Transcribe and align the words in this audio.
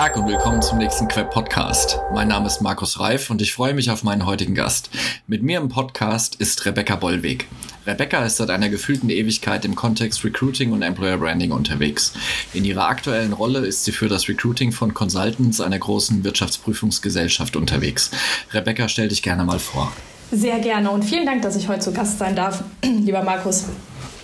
Tag 0.00 0.16
und 0.16 0.26
willkommen 0.28 0.62
zum 0.62 0.78
nächsten 0.78 1.08
Queb 1.08 1.30
Podcast. 1.30 2.00
Mein 2.14 2.28
Name 2.28 2.46
ist 2.46 2.62
Markus 2.62 3.00
Reif 3.00 3.28
und 3.28 3.42
ich 3.42 3.52
freue 3.52 3.74
mich 3.74 3.90
auf 3.90 4.02
meinen 4.02 4.24
heutigen 4.24 4.54
Gast. 4.54 4.88
Mit 5.26 5.42
mir 5.42 5.58
im 5.58 5.68
Podcast 5.68 6.36
ist 6.36 6.64
Rebecca 6.64 6.96
Bollweg. 6.96 7.46
Rebecca 7.86 8.24
ist 8.24 8.38
seit 8.38 8.48
einer 8.48 8.70
gefühlten 8.70 9.10
Ewigkeit 9.10 9.66
im 9.66 9.74
Kontext 9.74 10.24
Recruiting 10.24 10.72
und 10.72 10.80
Employer 10.80 11.18
Branding 11.18 11.52
unterwegs. 11.52 12.14
In 12.54 12.64
ihrer 12.64 12.88
aktuellen 12.88 13.34
Rolle 13.34 13.58
ist 13.58 13.84
sie 13.84 13.92
für 13.92 14.08
das 14.08 14.26
Recruiting 14.26 14.72
von 14.72 14.94
Consultants 14.94 15.60
einer 15.60 15.78
großen 15.78 16.24
Wirtschaftsprüfungsgesellschaft 16.24 17.54
unterwegs. 17.54 18.10
Rebecca, 18.54 18.88
stell 18.88 19.08
dich 19.08 19.22
gerne 19.22 19.44
mal 19.44 19.58
vor. 19.58 19.92
Sehr 20.32 20.60
gerne 20.60 20.90
und 20.90 21.04
vielen 21.04 21.26
Dank, 21.26 21.42
dass 21.42 21.56
ich 21.56 21.68
heute 21.68 21.80
zu 21.80 21.92
Gast 21.92 22.18
sein 22.18 22.34
darf, 22.34 22.64
lieber 22.82 23.22
Markus. 23.22 23.66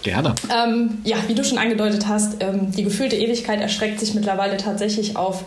Gerne. 0.07 0.37
Ähm, 0.57 0.99
ja, 1.03 1.17
wie 1.27 1.35
du 1.35 1.43
schon 1.43 1.59
angedeutet 1.59 2.07
hast, 2.07 2.41
ähm, 2.41 2.71
die 2.71 2.85
gefühlte 2.85 3.17
Ewigkeit 3.17 3.61
erstreckt 3.61 3.99
sich 3.99 4.15
mittlerweile 4.15 4.57
tatsächlich 4.57 5.17
auf 5.17 5.43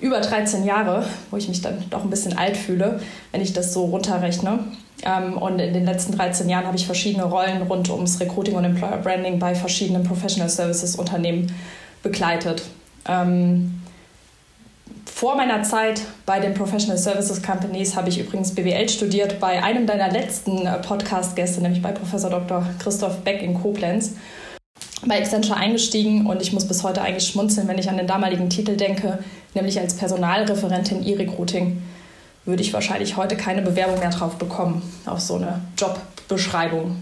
über 0.00 0.20
13 0.20 0.64
Jahre, 0.64 1.04
wo 1.32 1.36
ich 1.36 1.48
mich 1.48 1.60
dann 1.60 1.82
doch 1.90 2.04
ein 2.04 2.10
bisschen 2.10 2.38
alt 2.38 2.56
fühle, 2.56 3.00
wenn 3.32 3.40
ich 3.40 3.52
das 3.52 3.72
so 3.72 3.86
runterrechne. 3.86 4.60
Ähm, 5.02 5.36
und 5.36 5.58
in 5.58 5.74
den 5.74 5.86
letzten 5.86 6.16
13 6.16 6.48
Jahren 6.48 6.66
habe 6.66 6.76
ich 6.76 6.86
verschiedene 6.86 7.24
Rollen 7.24 7.62
rund 7.62 7.90
ums 7.90 8.20
Recruiting 8.20 8.54
und 8.54 8.64
Employer 8.64 8.98
Branding 8.98 9.40
bei 9.40 9.56
verschiedenen 9.56 10.04
Professional 10.04 10.48
Services 10.48 10.94
Unternehmen 10.94 11.52
begleitet. 12.04 12.62
Ähm, 13.08 13.79
vor 15.04 15.36
meiner 15.36 15.62
Zeit 15.62 16.02
bei 16.26 16.40
den 16.40 16.54
Professional 16.54 16.98
Services 16.98 17.42
Companies 17.42 17.96
habe 17.96 18.08
ich 18.08 18.18
übrigens 18.18 18.54
BWL 18.54 18.88
studiert 18.88 19.38
bei 19.40 19.62
einem 19.62 19.86
deiner 19.86 20.10
letzten 20.10 20.66
äh, 20.66 20.78
Podcast-Gäste, 20.78 21.60
nämlich 21.60 21.82
bei 21.82 21.92
Professor 21.92 22.30
Dr. 22.30 22.66
Christoph 22.78 23.18
Beck 23.18 23.42
in 23.42 23.54
Koblenz. 23.54 24.14
Bei 25.06 25.18
Accenture 25.18 25.56
eingestiegen 25.56 26.26
und 26.26 26.42
ich 26.42 26.52
muss 26.52 26.66
bis 26.66 26.82
heute 26.82 27.02
eigentlich 27.02 27.28
schmunzeln, 27.28 27.68
wenn 27.68 27.78
ich 27.78 27.88
an 27.88 27.96
den 27.96 28.06
damaligen 28.06 28.50
Titel 28.50 28.76
denke, 28.76 29.18
nämlich 29.54 29.78
als 29.78 29.94
Personalreferentin 29.94 31.06
E-Recruiting, 31.06 31.82
würde 32.44 32.62
ich 32.62 32.72
wahrscheinlich 32.72 33.16
heute 33.16 33.36
keine 33.36 33.62
Bewerbung 33.62 33.98
mehr 33.98 34.10
drauf 34.10 34.36
bekommen, 34.36 34.82
auf 35.06 35.20
so 35.20 35.36
eine 35.36 35.60
Jobbeschreibung. 35.78 36.96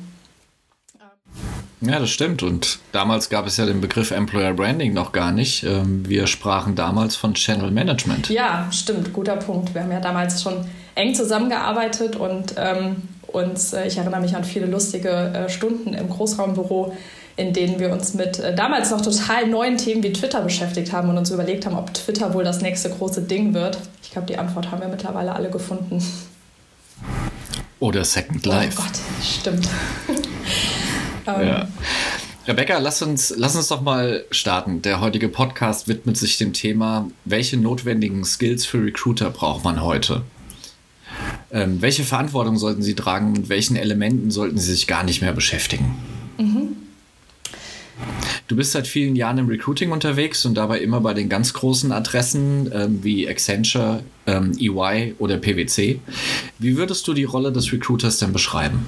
Ja, 1.81 1.99
das 2.01 2.11
stimmt. 2.11 2.43
Und 2.43 2.81
damals 2.93 3.29
gab 3.31 3.47
es 3.47 3.57
ja 3.57 3.67
den 3.67 3.81
Begriff 3.81 4.11
Employer 4.11 4.53
Branding 4.53 4.95
noch 4.95 5.13
gar 5.13 5.31
nicht. 5.31 5.63
Ähm, 5.63 6.09
wir 6.09 6.27
sprachen 6.27 6.75
damals 6.75 7.15
von 7.15 7.35
Channel 7.35 7.71
Management. 7.71 8.31
Ja, 8.31 8.69
stimmt. 8.73 9.13
Guter 9.13 9.37
Punkt. 9.37 9.75
Wir 9.75 9.83
haben 9.83 9.93
ja 9.93 10.01
damals 10.01 10.43
schon 10.43 10.65
eng 10.97 11.15
zusammengearbeitet 11.15 12.17
und 12.17 12.55
ähm, 12.57 12.97
uns, 13.29 13.73
äh, 13.73 13.87
ich 13.87 13.97
erinnere 13.97 14.21
mich 14.21 14.35
an 14.35 14.45
viele 14.45 14.67
lustige 14.67 15.11
äh, 15.11 15.49
Stunden 15.49 15.95
im 15.95 16.09
Großraumbüro, 16.09 16.97
in 17.37 17.53
denen 17.53 17.79
wir 17.79 17.93
uns 17.93 18.15
mit 18.15 18.41
äh, 18.41 18.55
damals 18.55 18.91
noch 18.91 19.01
total 19.01 19.47
neuen 19.47 19.77
Themen 19.77 20.03
wie 20.03 20.13
Twitter 20.13 20.41
beschäftigt 20.41 20.93
haben 20.93 21.09
und 21.09 21.19
uns 21.19 21.31
überlegt 21.31 21.65
haben, 21.67 21.77
ob 21.77 21.95
Twitter 21.95 22.35
wohl 22.35 22.43
das 22.43 22.61
nächste 22.61 22.91
große 22.91 23.23
Ding 23.23 23.55
wird. 23.55 23.79
Ich 24.03 24.11
glaube, 24.11 24.27
die 24.27 24.37
Antwort 24.37 24.73
haben 24.73 24.81
wir 24.81 24.89
mittlerweile 24.89 25.35
alle 25.35 25.51
gefunden. 25.51 26.03
Oder 27.79 28.05
Second 28.05 28.45
Life. 28.45 28.77
Oh 28.81 28.83
Gott, 28.83 28.99
stimmt. 29.23 29.69
Ja. 31.29 31.69
Rebecca, 32.47 32.79
lass 32.79 33.03
uns, 33.03 33.35
lass 33.37 33.57
uns 33.57 33.69
doch 33.69 33.83
mal 33.83 34.25
starten. 34.31 34.81
Der 34.81 35.03
heutige 35.03 35.29
Podcast 35.29 35.87
widmet 35.87 36.17
sich 36.17 36.39
dem 36.39 36.55
Thema, 36.55 37.11
welche 37.27 37.59
notwendigen 37.59 38.25
Skills 38.25 38.65
für 38.65 38.83
Recruiter 38.83 39.29
braucht 39.29 39.65
man 39.65 39.83
heute? 39.83 40.23
Ähm, 41.51 41.83
welche 41.83 42.05
Verantwortung 42.05 42.57
sollten 42.57 42.83
sie 42.83 42.95
tragen? 42.95 43.33
Mit 43.33 43.51
welchen 43.51 43.77
Elementen 43.77 44.31
sollten 44.31 44.57
sie 44.57 44.73
sich 44.73 44.87
gar 44.87 45.05
nicht 45.05 45.21
mehr 45.21 45.35
beschäftigen? 45.35 45.95
Mhm. 46.39 46.77
Du 48.47 48.57
bist 48.57 48.73
seit 48.73 48.87
vielen 48.87 49.15
Jahren 49.15 49.37
im 49.37 49.49
Recruiting 49.49 49.93
unterwegs 49.93 50.47
und 50.47 50.55
dabei 50.55 50.81
immer 50.81 51.03
bei 51.03 51.13
den 51.13 51.29
ganz 51.29 51.53
großen 51.53 51.93
Adressen 51.93 52.71
ähm, 52.73 53.05
wie 53.05 53.29
Accenture, 53.29 54.03
ähm, 54.27 54.57
EY 54.59 55.17
oder 55.19 55.37
PwC. 55.37 56.01
Wie 56.59 56.77
würdest 56.79 57.07
du 57.07 57.13
die 57.13 57.25
Rolle 57.25 57.53
des 57.53 57.71
Recruiters 57.73 58.19
denn 58.19 58.33
beschreiben? 58.33 58.87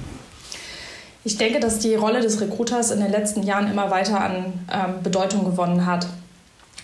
Ich 1.23 1.37
denke, 1.37 1.59
dass 1.59 1.79
die 1.79 1.93
Rolle 1.93 2.21
des 2.21 2.41
Recruiters 2.41 2.89
in 2.91 2.99
den 2.99 3.11
letzten 3.11 3.43
Jahren 3.43 3.69
immer 3.69 3.91
weiter 3.91 4.19
an 4.19 4.53
ähm, 4.71 5.03
Bedeutung 5.03 5.45
gewonnen 5.45 5.85
hat. 5.85 6.07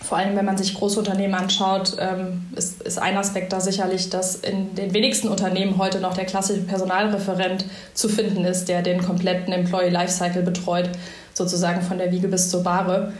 Vor 0.00 0.16
allem, 0.16 0.36
wenn 0.36 0.44
man 0.44 0.56
sich 0.56 0.74
große 0.74 1.00
Unternehmen 1.00 1.34
anschaut, 1.34 1.96
ähm, 1.98 2.46
ist, 2.54 2.80
ist, 2.82 3.00
ein 3.00 3.16
Aspekt 3.16 3.52
da 3.52 3.60
sicherlich, 3.60 4.10
dass 4.10 4.36
in 4.36 4.76
den 4.76 4.94
wenigsten 4.94 5.26
Unternehmen 5.26 5.76
heute 5.76 5.98
noch 5.98 6.14
der 6.14 6.24
klassische 6.24 6.60
Personalreferent 6.60 7.64
zu 7.94 8.08
finden 8.08 8.44
ist, 8.44 8.68
der 8.68 8.82
den 8.82 9.02
kompletten 9.02 9.52
Employee 9.52 9.90
Lifecycle 9.90 10.42
betreut, 10.42 10.88
sozusagen 11.34 11.82
von 11.82 11.98
der 11.98 12.12
Wiege 12.12 12.28
bis 12.28 12.48
zur 12.48 12.62
Bahre. 12.62 13.12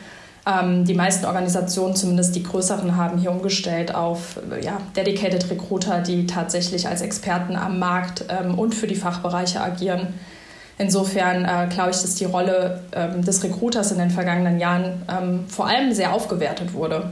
Ähm, 0.47 0.85
die 0.85 0.95
meisten 0.95 1.27
Organisationen, 1.27 1.97
zumindest 1.97 2.37
die 2.37 2.45
größeren, 2.45 2.97
haben 2.97 3.19
hier 3.19 3.33
umgestellt 3.33 3.93
auf 3.93 4.39
ja, 4.63 4.81
Dedicated 4.95 5.51
Recruiter, 5.51 6.01
die 6.01 6.29
tatsächlich 6.29 6.87
als 6.87 7.03
Experten 7.03 7.57
am 7.57 7.81
Markt 7.81 8.25
ähm, 8.29 8.57
und 8.57 8.77
für 8.77 8.87
die 8.87 8.95
Fachbereiche 8.95 9.61
agieren. 9.61 10.15
Insofern 10.79 11.45
äh, 11.45 11.69
glaube 11.73 11.91
ich, 11.91 11.97
dass 11.97 12.15
die 12.15 12.25
Rolle 12.25 12.85
ähm, 12.93 13.25
des 13.25 13.43
Recruiters 13.43 13.91
in 13.91 13.99
den 13.99 14.11
vergangenen 14.11 14.61
Jahren 14.61 15.03
ähm, 15.09 15.45
vor 15.49 15.67
allem 15.67 15.93
sehr 15.93 16.13
aufgewertet 16.13 16.73
wurde. 16.73 17.11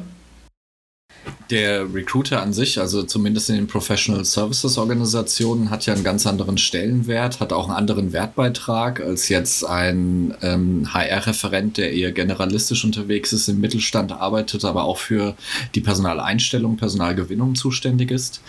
Der 1.51 1.93
Recruiter 1.95 2.43
an 2.43 2.53
sich, 2.53 2.81
also 2.81 3.05
zumindest 3.05 3.51
in 3.51 3.57
den 3.57 3.67
Professional 3.69 4.25
Services 4.25 4.79
Organisationen, 4.79 5.71
hat 5.71 5.87
ja 5.87 5.95
einen 5.95 6.03
ganz 6.03 6.27
anderen 6.27 6.59
Stellenwert, 6.59 7.39
hat 7.39 7.53
auch 7.53 7.69
einen 7.69 7.77
anderen 7.77 8.13
Wertbeitrag 8.13 9.01
als 9.01 9.29
jetzt 9.29 9.65
ein 9.65 10.35
ähm, 10.43 10.93
HR-Referent, 10.93 11.77
der 11.77 11.93
eher 11.93 12.11
generalistisch 12.11 12.85
unterwegs 12.85 13.33
ist, 13.33 13.49
im 13.49 13.61
Mittelstand 13.61 14.11
arbeitet, 14.13 14.65
aber 14.65 14.85
auch 14.85 14.99
für 14.99 15.37
die 15.77 15.81
Personaleinstellung, 15.81 16.77
Personalgewinnung 16.77 17.55
zuständig 17.55 18.11
ist. 18.11 18.41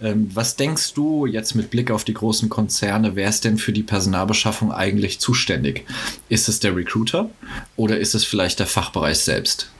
Ähm, 0.00 0.30
was 0.34 0.56
denkst 0.56 0.94
du 0.94 1.26
jetzt 1.26 1.54
mit 1.54 1.70
Blick 1.70 1.90
auf 1.90 2.04
die 2.04 2.14
großen 2.14 2.48
Konzerne, 2.48 3.16
wer 3.16 3.28
ist 3.28 3.44
denn 3.44 3.58
für 3.58 3.72
die 3.72 3.82
Personalbeschaffung 3.82 4.72
eigentlich 4.72 5.20
zuständig? 5.20 5.84
Ist 6.28 6.48
es 6.48 6.60
der 6.60 6.76
Recruiter 6.76 7.30
oder 7.76 7.98
ist 7.98 8.14
es 8.14 8.24
vielleicht 8.24 8.58
der 8.58 8.66
Fachbereich 8.66 9.18
selbst? 9.18 9.70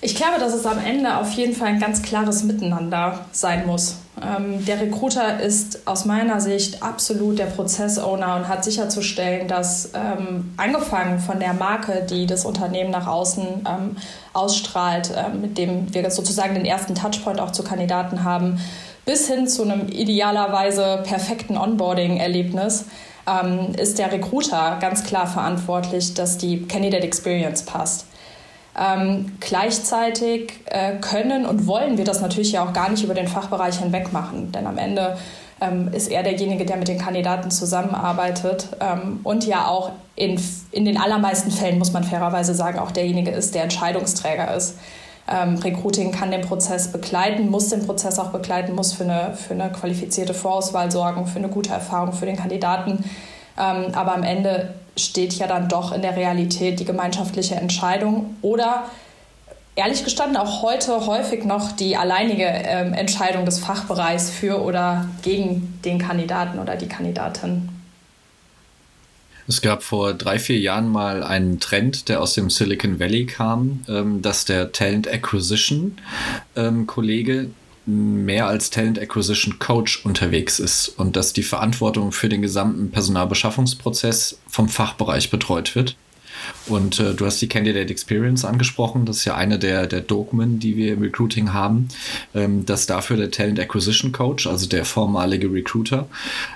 Ich 0.00 0.14
glaube, 0.14 0.38
dass 0.38 0.54
es 0.54 0.64
am 0.64 0.78
Ende 0.78 1.16
auf 1.16 1.32
jeden 1.32 1.54
Fall 1.54 1.68
ein 1.68 1.80
ganz 1.80 2.02
klares 2.02 2.44
Miteinander 2.44 3.26
sein 3.32 3.66
muss. 3.66 3.96
Ähm, 4.22 4.64
der 4.64 4.80
Recruiter 4.80 5.40
ist 5.40 5.86
aus 5.86 6.04
meiner 6.04 6.40
Sicht 6.40 6.82
absolut 6.82 7.38
der 7.38 7.46
Prozessowner 7.46 8.36
und 8.36 8.48
hat 8.48 8.64
sicherzustellen, 8.64 9.48
dass 9.48 9.92
ähm, 9.94 10.52
angefangen 10.56 11.18
von 11.18 11.38
der 11.40 11.52
Marke, 11.54 12.06
die 12.08 12.26
das 12.26 12.44
Unternehmen 12.44 12.90
nach 12.90 13.06
außen 13.06 13.46
ähm, 13.66 13.96
ausstrahlt, 14.32 15.10
äh, 15.10 15.28
mit 15.36 15.58
dem 15.58 15.92
wir 15.92 16.10
sozusagen 16.10 16.54
den 16.54 16.64
ersten 16.64 16.94
Touchpoint 16.94 17.40
auch 17.40 17.52
zu 17.52 17.62
Kandidaten 17.62 18.24
haben, 18.24 18.60
bis 19.04 19.28
hin 19.28 19.46
zu 19.46 19.62
einem 19.62 19.88
idealerweise 19.88 21.02
perfekten 21.04 21.56
Onboarding-Erlebnis, 21.56 22.86
ähm, 23.26 23.74
ist 23.76 23.98
der 23.98 24.12
Recruiter 24.12 24.78
ganz 24.80 25.04
klar 25.04 25.26
verantwortlich, 25.26 26.14
dass 26.14 26.38
die 26.38 26.66
Candidate 26.66 27.04
Experience 27.04 27.62
passt. 27.62 28.07
Ähm, 28.80 29.32
gleichzeitig 29.40 30.52
äh, 30.66 30.96
können 31.00 31.46
und 31.46 31.66
wollen 31.66 31.98
wir 31.98 32.04
das 32.04 32.20
natürlich 32.20 32.52
ja 32.52 32.64
auch 32.64 32.72
gar 32.72 32.88
nicht 32.90 33.02
über 33.02 33.14
den 33.14 33.26
Fachbereich 33.26 33.80
hinweg 33.80 34.12
machen, 34.12 34.52
denn 34.52 34.68
am 34.68 34.78
Ende 34.78 35.16
ähm, 35.60 35.88
ist 35.92 36.08
er 36.08 36.22
derjenige, 36.22 36.64
der 36.64 36.76
mit 36.76 36.86
den 36.86 36.98
Kandidaten 36.98 37.50
zusammenarbeitet 37.50 38.68
ähm, 38.80 39.20
und 39.24 39.44
ja 39.44 39.66
auch 39.66 39.90
in, 40.14 40.40
in 40.70 40.84
den 40.84 40.96
allermeisten 40.96 41.50
Fällen, 41.50 41.78
muss 41.78 41.92
man 41.92 42.04
fairerweise 42.04 42.54
sagen, 42.54 42.78
auch 42.78 42.92
derjenige 42.92 43.30
ist, 43.30 43.54
der 43.54 43.64
Entscheidungsträger 43.64 44.54
ist. 44.54 44.76
Ähm, 45.30 45.56
Recruiting 45.56 46.12
kann 46.12 46.30
den 46.30 46.40
Prozess 46.42 46.90
begleiten, 46.92 47.50
muss 47.50 47.68
den 47.68 47.84
Prozess 47.84 48.18
auch 48.18 48.30
begleiten, 48.30 48.74
muss 48.74 48.92
für 48.92 49.04
eine, 49.04 49.34
für 49.34 49.54
eine 49.54 49.70
qualifizierte 49.70 50.32
Vorauswahl 50.32 50.90
sorgen, 50.90 51.26
für 51.26 51.38
eine 51.38 51.48
gute 51.48 51.72
Erfahrung 51.72 52.12
für 52.12 52.26
den 52.26 52.36
Kandidaten. 52.36 53.04
Ähm, 53.58 53.92
aber 53.94 54.14
am 54.14 54.22
Ende 54.22 54.74
steht 54.98 55.34
ja 55.34 55.46
dann 55.46 55.68
doch 55.68 55.92
in 55.92 56.02
der 56.02 56.16
Realität 56.16 56.80
die 56.80 56.84
gemeinschaftliche 56.84 57.54
Entscheidung 57.54 58.36
oder 58.42 58.84
ehrlich 59.78 60.04
gestanden 60.04 60.36
auch 60.36 60.62
heute 60.62 61.06
häufig 61.06 61.44
noch 61.44 61.72
die 61.72 61.96
alleinige 61.96 62.44
ähm, 62.44 62.92
Entscheidung 62.92 63.44
des 63.44 63.60
Fachbereichs 63.60 64.28
für 64.28 64.60
oder 64.60 65.08
gegen 65.22 65.78
den 65.84 65.98
Kandidaten 65.98 66.58
oder 66.58 66.76
die 66.76 66.88
Kandidatin. 66.88 67.68
Es 69.46 69.62
gab 69.62 69.82
vor 69.82 70.12
drei, 70.12 70.38
vier 70.38 70.58
Jahren 70.58 70.88
mal 70.88 71.22
einen 71.22 71.58
Trend, 71.58 72.10
der 72.10 72.20
aus 72.20 72.34
dem 72.34 72.50
Silicon 72.50 73.00
Valley 73.00 73.24
kam, 73.24 73.84
ähm, 73.88 74.20
dass 74.20 74.44
der 74.44 74.72
Talent 74.72 75.08
Acquisition 75.08 75.96
ähm, 76.54 76.86
Kollege 76.86 77.48
mehr 77.88 78.46
als 78.46 78.68
Talent 78.68 78.98
Acquisition 78.98 79.58
Coach 79.58 80.04
unterwegs 80.04 80.58
ist 80.58 80.88
und 80.88 81.16
dass 81.16 81.32
die 81.32 81.42
Verantwortung 81.42 82.12
für 82.12 82.28
den 82.28 82.42
gesamten 82.42 82.90
Personalbeschaffungsprozess 82.90 84.38
vom 84.46 84.68
Fachbereich 84.68 85.30
betreut 85.30 85.74
wird. 85.74 85.96
Und 86.66 87.00
äh, 87.00 87.14
du 87.14 87.26
hast 87.26 87.40
die 87.40 87.48
Candidate 87.48 87.90
Experience 87.90 88.44
angesprochen. 88.44 89.06
Das 89.06 89.18
ist 89.18 89.24
ja 89.24 89.34
eine 89.34 89.58
der, 89.58 89.86
der 89.86 90.00
Dogmen, 90.00 90.58
die 90.58 90.76
wir 90.76 90.92
im 90.92 91.02
Recruiting 91.02 91.52
haben, 91.52 91.88
ähm, 92.34 92.66
dass 92.66 92.86
dafür 92.86 93.16
der 93.16 93.30
Talent 93.30 93.58
Acquisition 93.58 94.12
Coach, 94.12 94.46
also 94.46 94.66
der 94.66 94.84
vormalige 94.84 95.52
Recruiter, 95.52 96.08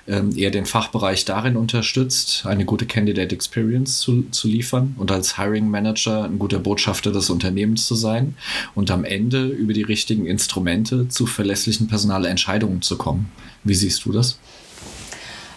ähm, 0.06 0.36
eher 0.36 0.50
den 0.50 0.66
Fachbereich 0.66 1.24
darin 1.24 1.56
unterstützt, 1.56 2.44
eine 2.46 2.64
gute 2.64 2.86
Candidate 2.86 3.34
Experience 3.34 4.00
zu, 4.00 4.24
zu 4.30 4.48
liefern 4.48 4.94
und 4.98 5.10
als 5.10 5.36
Hiring 5.36 5.68
Manager 5.68 6.24
ein 6.24 6.38
guter 6.38 6.58
Botschafter 6.58 7.12
des 7.12 7.30
Unternehmens 7.30 7.86
zu 7.86 7.94
sein 7.94 8.34
und 8.74 8.90
am 8.90 9.04
Ende 9.04 9.46
über 9.46 9.72
die 9.72 9.82
richtigen 9.82 10.26
Instrumente 10.26 11.08
zu 11.08 11.26
verlässlichen 11.26 11.88
Personalentscheidungen 11.88 12.82
zu 12.82 12.96
kommen. 12.96 13.30
Wie 13.64 13.74
siehst 13.74 14.04
du 14.04 14.12
das? 14.12 14.38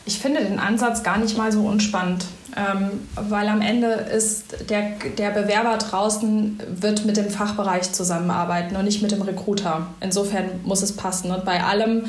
Ich 0.08 0.20
finde 0.20 0.44
den 0.44 0.60
Ansatz 0.60 1.02
gar 1.02 1.18
nicht 1.18 1.36
mal 1.36 1.52
so 1.52 1.62
unspannend, 1.62 2.26
ähm, 2.56 2.92
weil 3.16 3.48
am 3.48 3.62
Ende 3.62 3.88
ist 3.88 4.70
der, 4.70 4.92
der 5.18 5.32
Bewerber 5.32 5.78
draußen 5.78 6.60
wird 6.80 7.06
mit 7.06 7.18
dem 7.18 7.30
Fachbereich 7.32 7.92
zusammenarbeiten 7.92 8.76
und 8.76 8.86
nicht 8.86 9.02
mit 9.02 9.12
dem 9.12 9.24
Recruiter. 9.24 9.88
Insofern 10.02 10.62
muss 10.64 10.84
es 10.84 10.96
passen. 10.96 11.32
Und 11.32 11.44
bei 11.44 11.64
allem 11.64 12.06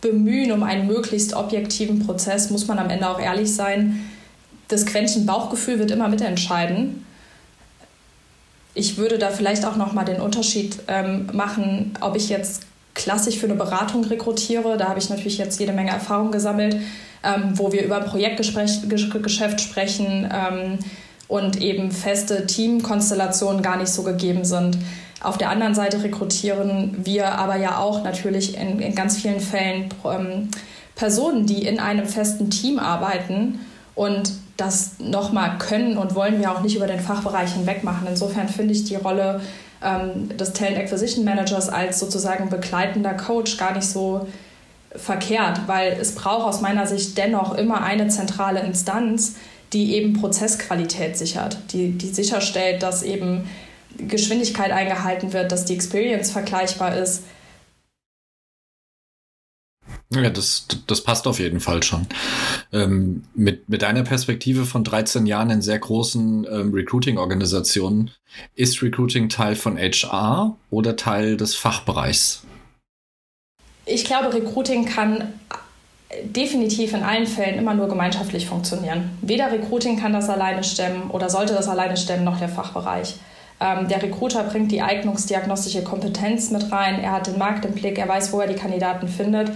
Bemühen 0.00 0.52
um 0.52 0.62
einen 0.62 0.86
möglichst 0.86 1.34
objektiven 1.34 2.06
Prozess 2.06 2.50
muss 2.50 2.68
man 2.68 2.78
am 2.78 2.88
Ende 2.88 3.08
auch 3.08 3.20
ehrlich 3.20 3.52
sein. 3.52 4.08
Das 4.68 4.86
Quäntchen 4.86 5.26
Bauchgefühl 5.26 5.80
wird 5.80 5.90
immer 5.90 6.08
mitentscheiden. 6.08 7.04
Ich 8.74 8.96
würde 8.96 9.18
da 9.18 9.30
vielleicht 9.30 9.66
auch 9.66 9.74
noch 9.74 9.92
mal 9.92 10.04
den 10.04 10.20
Unterschied 10.20 10.78
ähm, 10.86 11.28
machen, 11.32 11.94
ob 12.00 12.14
ich 12.14 12.28
jetzt 12.28 12.62
klassisch 13.00 13.38
für 13.38 13.46
eine 13.46 13.56
Beratung 13.56 14.04
rekrutiere. 14.04 14.76
Da 14.76 14.88
habe 14.88 14.98
ich 14.98 15.10
natürlich 15.10 15.38
jetzt 15.38 15.58
jede 15.58 15.72
Menge 15.72 15.90
Erfahrung 15.90 16.30
gesammelt 16.30 16.76
ähm, 17.22 17.58
wo 17.58 17.72
wir 17.72 17.84
über 17.84 17.98
ein 17.98 18.06
Projektgeschäft 18.06 19.60
sprechen 19.60 20.28
ähm, 20.32 20.78
und 21.28 21.60
eben 21.60 21.92
feste 21.92 22.46
Teamkonstellationen 22.46 23.62
gar 23.62 23.76
nicht 23.76 23.92
so 23.92 24.02
gegeben 24.02 24.44
sind. 24.44 24.78
Auf 25.22 25.36
der 25.36 25.50
anderen 25.50 25.74
Seite 25.74 26.02
rekrutieren 26.02 26.96
wir 27.04 27.32
aber 27.32 27.56
ja 27.56 27.78
auch 27.78 28.02
natürlich 28.04 28.56
in, 28.56 28.80
in 28.80 28.94
ganz 28.94 29.18
vielen 29.18 29.40
Fällen 29.40 29.90
ähm, 30.04 30.48
Personen, 30.94 31.46
die 31.46 31.66
in 31.66 31.78
einem 31.78 32.06
festen 32.06 32.50
Team 32.50 32.78
arbeiten 32.78 33.60
und 33.94 34.32
das 34.56 34.92
nochmal 34.98 35.58
können 35.58 35.96
und 35.96 36.14
wollen 36.14 36.38
wir 36.38 36.52
auch 36.52 36.62
nicht 36.62 36.76
über 36.76 36.86
den 36.86 37.00
Fachbereich 37.00 37.52
hinweg 37.52 37.84
machen. 37.84 38.06
Insofern 38.08 38.48
finde 38.48 38.72
ich 38.72 38.84
die 38.84 38.96
Rolle 38.96 39.40
ähm, 39.82 40.36
des 40.36 40.52
Talent 40.52 40.78
Acquisition 40.78 41.24
Managers 41.24 41.68
als 41.68 41.98
sozusagen 41.98 42.50
begleitender 42.50 43.14
Coach 43.14 43.56
gar 43.56 43.74
nicht 43.74 43.86
so 43.86 44.26
verkehrt, 44.94 45.62
weil 45.66 45.92
es 46.00 46.14
braucht 46.14 46.46
aus 46.46 46.60
meiner 46.60 46.86
Sicht 46.86 47.16
dennoch 47.16 47.54
immer 47.54 47.82
eine 47.82 48.08
zentrale 48.08 48.60
Instanz, 48.60 49.36
die 49.72 49.94
eben 49.94 50.14
Prozessqualität 50.14 51.16
sichert, 51.16 51.58
die, 51.72 51.92
die 51.92 52.08
sicherstellt, 52.08 52.82
dass 52.82 53.02
eben 53.02 53.48
Geschwindigkeit 53.96 54.72
eingehalten 54.72 55.32
wird, 55.32 55.52
dass 55.52 55.64
die 55.64 55.74
Experience 55.74 56.30
vergleichbar 56.30 56.96
ist. 56.96 57.22
Ja, 60.12 60.28
das, 60.28 60.66
das 60.88 61.02
passt 61.02 61.26
auf 61.28 61.38
jeden 61.38 61.60
Fall 61.60 61.82
schon. 61.82 62.06
Ähm, 62.72 63.22
mit, 63.34 63.68
mit 63.68 63.82
deiner 63.82 64.02
Perspektive 64.02 64.66
von 64.66 64.82
13 64.82 65.24
Jahren 65.26 65.50
in 65.50 65.62
sehr 65.62 65.78
großen 65.78 66.46
ähm, 66.50 66.74
Recruiting-Organisationen, 66.74 68.10
ist 68.56 68.82
Recruiting 68.82 69.28
Teil 69.28 69.54
von 69.54 69.78
HR 69.78 70.56
oder 70.70 70.96
Teil 70.96 71.36
des 71.36 71.54
Fachbereichs? 71.54 72.42
ich 73.90 74.04
glaube, 74.04 74.32
Recruiting 74.32 74.84
kann 74.84 75.34
definitiv 76.24 76.92
in 76.92 77.02
allen 77.02 77.26
Fällen 77.26 77.58
immer 77.58 77.74
nur 77.74 77.88
gemeinschaftlich 77.88 78.46
funktionieren. 78.46 79.10
Weder 79.20 79.52
Recruiting 79.52 79.98
kann 79.98 80.12
das 80.12 80.28
alleine 80.28 80.64
stemmen 80.64 81.10
oder 81.10 81.28
sollte 81.28 81.54
das 81.54 81.68
alleine 81.68 81.96
stemmen, 81.96 82.24
noch 82.24 82.38
der 82.38 82.48
Fachbereich. 82.48 83.16
Ähm, 83.60 83.88
der 83.88 84.02
Recruiter 84.02 84.42
bringt 84.44 84.72
die 84.72 84.82
eignungsdiagnostische 84.82 85.84
Kompetenz 85.84 86.50
mit 86.50 86.72
rein, 86.72 86.98
er 87.00 87.12
hat 87.12 87.26
den 87.26 87.38
Markt 87.38 87.64
im 87.64 87.74
Blick, 87.74 87.98
er 87.98 88.08
weiß, 88.08 88.32
wo 88.32 88.40
er 88.40 88.48
die 88.48 88.54
Kandidaten 88.54 89.06
findet. 89.06 89.50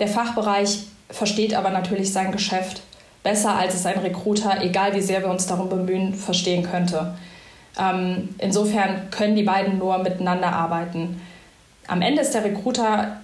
Der 0.00 0.08
Fachbereich 0.08 0.84
versteht 1.10 1.54
aber 1.54 1.70
natürlich 1.70 2.12
sein 2.12 2.32
Geschäft 2.32 2.82
besser, 3.22 3.54
als 3.54 3.74
es 3.74 3.86
ein 3.86 3.98
Recruiter, 3.98 4.62
egal 4.62 4.94
wie 4.94 5.00
sehr 5.00 5.20
wir 5.20 5.30
uns 5.30 5.46
darum 5.46 5.68
bemühen, 5.68 6.14
verstehen 6.14 6.62
könnte. 6.62 7.14
Ähm, 7.78 8.30
insofern 8.38 9.10
können 9.10 9.36
die 9.36 9.42
beiden 9.42 9.78
nur 9.78 9.98
miteinander 9.98 10.52
arbeiten. 10.52 11.20
Am 11.86 12.02
Ende 12.02 12.22
ist 12.22 12.34
der 12.34 12.44
Recruiter 12.44 13.20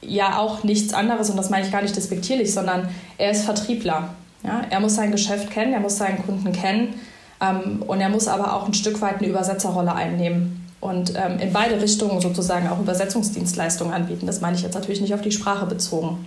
ja 0.00 0.38
auch 0.38 0.62
nichts 0.62 0.94
anderes, 0.94 1.30
und 1.30 1.36
das 1.36 1.50
meine 1.50 1.66
ich 1.66 1.72
gar 1.72 1.82
nicht 1.82 1.96
despektierlich, 1.96 2.52
sondern 2.52 2.88
er 3.18 3.30
ist 3.32 3.44
Vertriebler. 3.44 4.14
Ja? 4.44 4.62
Er 4.70 4.80
muss 4.80 4.94
sein 4.94 5.10
Geschäft 5.10 5.50
kennen, 5.50 5.72
er 5.72 5.80
muss 5.80 5.98
seinen 5.98 6.24
Kunden 6.24 6.52
kennen 6.52 7.00
ähm, 7.40 7.82
und 7.86 8.00
er 8.00 8.08
muss 8.08 8.28
aber 8.28 8.54
auch 8.54 8.66
ein 8.66 8.74
Stück 8.74 9.00
weit 9.00 9.18
eine 9.18 9.26
Übersetzerrolle 9.26 9.94
einnehmen 9.94 10.57
und 10.80 11.12
ähm, 11.16 11.38
in 11.40 11.52
beide 11.52 11.80
Richtungen 11.80 12.20
sozusagen 12.20 12.68
auch 12.68 12.78
Übersetzungsdienstleistungen 12.80 13.92
anbieten. 13.92 14.26
Das 14.26 14.40
meine 14.40 14.56
ich 14.56 14.62
jetzt 14.62 14.74
natürlich 14.74 15.00
nicht 15.00 15.14
auf 15.14 15.22
die 15.22 15.32
Sprache 15.32 15.66
bezogen. 15.66 16.24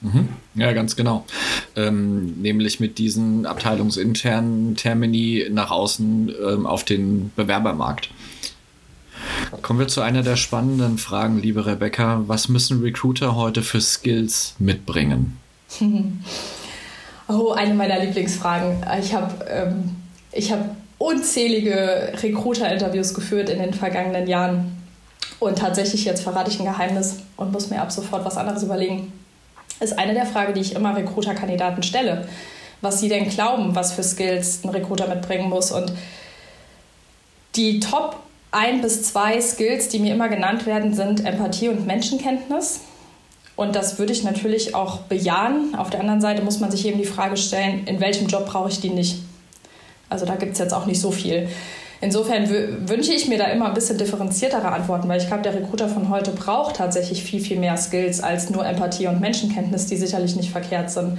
Mhm. 0.00 0.28
Ja, 0.54 0.72
ganz 0.72 0.96
genau. 0.96 1.26
Ähm, 1.76 2.40
nämlich 2.40 2.80
mit 2.80 2.98
diesen 2.98 3.44
abteilungsinternen 3.46 4.76
Termini 4.76 5.46
nach 5.50 5.70
außen 5.70 6.32
ähm, 6.48 6.66
auf 6.66 6.84
den 6.84 7.32
Bewerbermarkt. 7.36 8.10
Kommen 9.62 9.78
wir 9.78 9.88
zu 9.88 10.00
einer 10.00 10.22
der 10.22 10.36
spannenden 10.36 10.96
Fragen, 10.96 11.40
liebe 11.40 11.66
Rebecca. 11.66 12.22
Was 12.26 12.48
müssen 12.48 12.80
Recruiter 12.80 13.34
heute 13.34 13.62
für 13.62 13.80
Skills 13.80 14.54
mitbringen? 14.58 15.36
oh, 17.28 17.52
eine 17.52 17.74
meiner 17.74 18.02
Lieblingsfragen. 18.02 18.84
Ich 19.00 19.12
habe 19.14 19.44
ähm, 19.48 19.96
hab 20.50 20.76
unzählige 21.00 22.12
Recruiter-Interviews 22.22 23.14
geführt 23.14 23.48
in 23.48 23.58
den 23.58 23.72
vergangenen 23.72 24.26
Jahren. 24.26 24.76
Und 25.38 25.58
tatsächlich, 25.58 26.04
jetzt 26.04 26.22
verrate 26.22 26.50
ich 26.50 26.60
ein 26.60 26.66
Geheimnis 26.66 27.16
und 27.38 27.52
muss 27.52 27.70
mir 27.70 27.80
ab 27.80 27.90
sofort 27.90 28.26
was 28.26 28.36
anderes 28.36 28.62
überlegen. 28.62 29.10
Ist 29.80 29.98
eine 29.98 30.12
der 30.12 30.26
Fragen, 30.26 30.52
die 30.52 30.60
ich 30.60 30.74
immer 30.74 30.94
Recruiter-Kandidaten 30.94 31.82
stelle. 31.82 32.28
Was 32.82 33.00
sie 33.00 33.08
denn 33.08 33.30
glauben, 33.30 33.74
was 33.74 33.94
für 33.94 34.02
Skills 34.02 34.62
ein 34.62 34.68
Recruiter 34.68 35.08
mitbringen 35.08 35.48
muss. 35.48 35.72
Und 35.72 35.90
die 37.56 37.80
Top 37.80 38.16
ein 38.50 38.82
bis 38.82 39.02
zwei 39.04 39.40
Skills, 39.40 39.88
die 39.88 40.00
mir 40.00 40.12
immer 40.12 40.28
genannt 40.28 40.66
werden, 40.66 40.92
sind 40.92 41.24
Empathie 41.24 41.70
und 41.70 41.86
Menschenkenntnis. 41.86 42.80
Und 43.56 43.74
das 43.74 43.98
würde 43.98 44.12
ich 44.12 44.22
natürlich 44.22 44.74
auch 44.74 44.98
bejahen. 44.98 45.74
Auf 45.76 45.88
der 45.88 46.00
anderen 46.00 46.20
Seite 46.20 46.42
muss 46.42 46.60
man 46.60 46.70
sich 46.70 46.86
eben 46.86 46.98
die 46.98 47.06
Frage 47.06 47.38
stellen, 47.38 47.86
in 47.86 48.00
welchem 48.00 48.26
Job 48.26 48.44
brauche 48.44 48.68
ich 48.68 48.80
die 48.80 48.90
nicht? 48.90 49.22
Also 50.10 50.26
da 50.26 50.36
gibt 50.36 50.52
es 50.52 50.58
jetzt 50.58 50.74
auch 50.74 50.86
nicht 50.86 51.00
so 51.00 51.10
viel. 51.10 51.48
Insofern 52.02 52.48
wünsche 52.88 53.12
ich 53.12 53.28
mir 53.28 53.38
da 53.38 53.44
immer 53.46 53.66
ein 53.66 53.74
bisschen 53.74 53.98
differenziertere 53.98 54.72
Antworten, 54.72 55.06
weil 55.08 55.20
ich 55.20 55.26
glaube, 55.26 55.42
der 55.42 55.54
Recruiter 55.54 55.88
von 55.88 56.08
heute 56.08 56.30
braucht 56.30 56.76
tatsächlich 56.76 57.22
viel, 57.22 57.40
viel 57.40 57.58
mehr 57.58 57.76
Skills 57.76 58.22
als 58.22 58.48
nur 58.48 58.66
Empathie 58.66 59.06
und 59.06 59.20
Menschenkenntnis, 59.20 59.86
die 59.86 59.96
sicherlich 59.96 60.34
nicht 60.34 60.50
verkehrt 60.50 60.90
sind. 60.90 61.18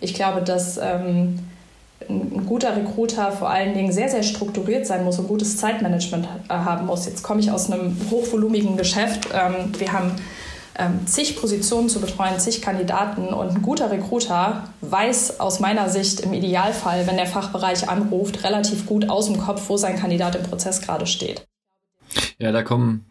Ich 0.00 0.14
glaube, 0.14 0.42
dass 0.42 0.78
ähm, 0.78 1.40
ein 2.08 2.46
guter 2.46 2.76
Recruiter 2.76 3.32
vor 3.32 3.50
allen 3.50 3.74
Dingen 3.74 3.92
sehr, 3.92 4.08
sehr 4.08 4.22
strukturiert 4.22 4.86
sein 4.86 5.04
muss 5.04 5.18
und 5.18 5.26
gutes 5.26 5.56
Zeitmanagement 5.56 6.26
äh, 6.48 6.52
haben 6.52 6.86
muss. 6.86 7.06
Jetzt 7.06 7.22
komme 7.22 7.40
ich 7.40 7.50
aus 7.50 7.70
einem 7.70 7.96
hochvolumigen 8.10 8.76
Geschäft. 8.76 9.28
Ähm, 9.32 9.72
wir 9.76 9.92
haben 9.92 10.12
ähm, 10.78 11.06
zig 11.06 11.36
Positionen 11.36 11.88
zu 11.88 12.00
betreuen, 12.00 12.38
zig 12.38 12.62
Kandidaten 12.62 13.28
und 13.28 13.48
ein 13.48 13.62
guter 13.62 13.90
Recruiter 13.90 14.68
weiß 14.80 15.40
aus 15.40 15.60
meiner 15.60 15.88
Sicht 15.88 16.20
im 16.20 16.32
Idealfall, 16.32 17.06
wenn 17.06 17.16
der 17.16 17.26
Fachbereich 17.26 17.88
anruft, 17.88 18.44
relativ 18.44 18.86
gut 18.86 19.08
aus 19.08 19.26
dem 19.26 19.38
Kopf, 19.38 19.68
wo 19.68 19.76
sein 19.76 19.98
Kandidat 19.98 20.34
im 20.34 20.42
Prozess 20.42 20.80
gerade 20.80 21.06
steht. 21.06 21.46
Ja, 22.38 22.52
da 22.52 22.62
kommen 22.62 23.04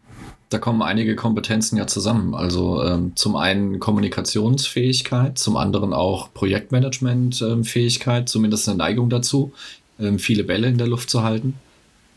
da 0.52 0.58
kommen 0.58 0.82
einige 0.82 1.16
Kompetenzen 1.16 1.76
ja 1.78 1.86
zusammen. 1.86 2.34
Also 2.34 2.82
ähm, 2.84 3.12
zum 3.14 3.36
einen 3.36 3.80
Kommunikationsfähigkeit, 3.80 5.38
zum 5.38 5.56
anderen 5.56 5.92
auch 5.92 6.32
Projektmanagementfähigkeit, 6.34 8.22
ähm, 8.22 8.26
zumindest 8.26 8.68
eine 8.68 8.78
Neigung 8.78 9.08
dazu, 9.08 9.52
ähm, 9.98 10.18
viele 10.18 10.44
Bälle 10.44 10.68
in 10.68 10.78
der 10.78 10.86
Luft 10.86 11.10
zu 11.10 11.22
halten. 11.22 11.54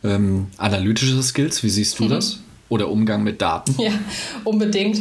Ähm, 0.04 0.48
analytische 0.58 1.22
Skills, 1.24 1.64
wie 1.64 1.70
siehst 1.70 2.00
du 2.00 2.06
mhm. 2.06 2.10
das? 2.10 2.40
Oder 2.68 2.90
Umgang 2.90 3.24
mit 3.24 3.42
Daten? 3.42 3.76
Ja, 3.82 3.92
unbedingt. 4.44 5.00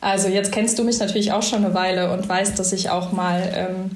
Also 0.00 0.28
jetzt 0.28 0.52
kennst 0.52 0.78
du 0.78 0.84
mich 0.84 0.98
natürlich 0.98 1.32
auch 1.32 1.42
schon 1.42 1.64
eine 1.64 1.74
Weile 1.74 2.12
und 2.12 2.28
weißt, 2.28 2.58
dass 2.58 2.72
ich 2.72 2.90
auch 2.90 3.12
mal 3.12 3.42
ähm, 3.54 3.90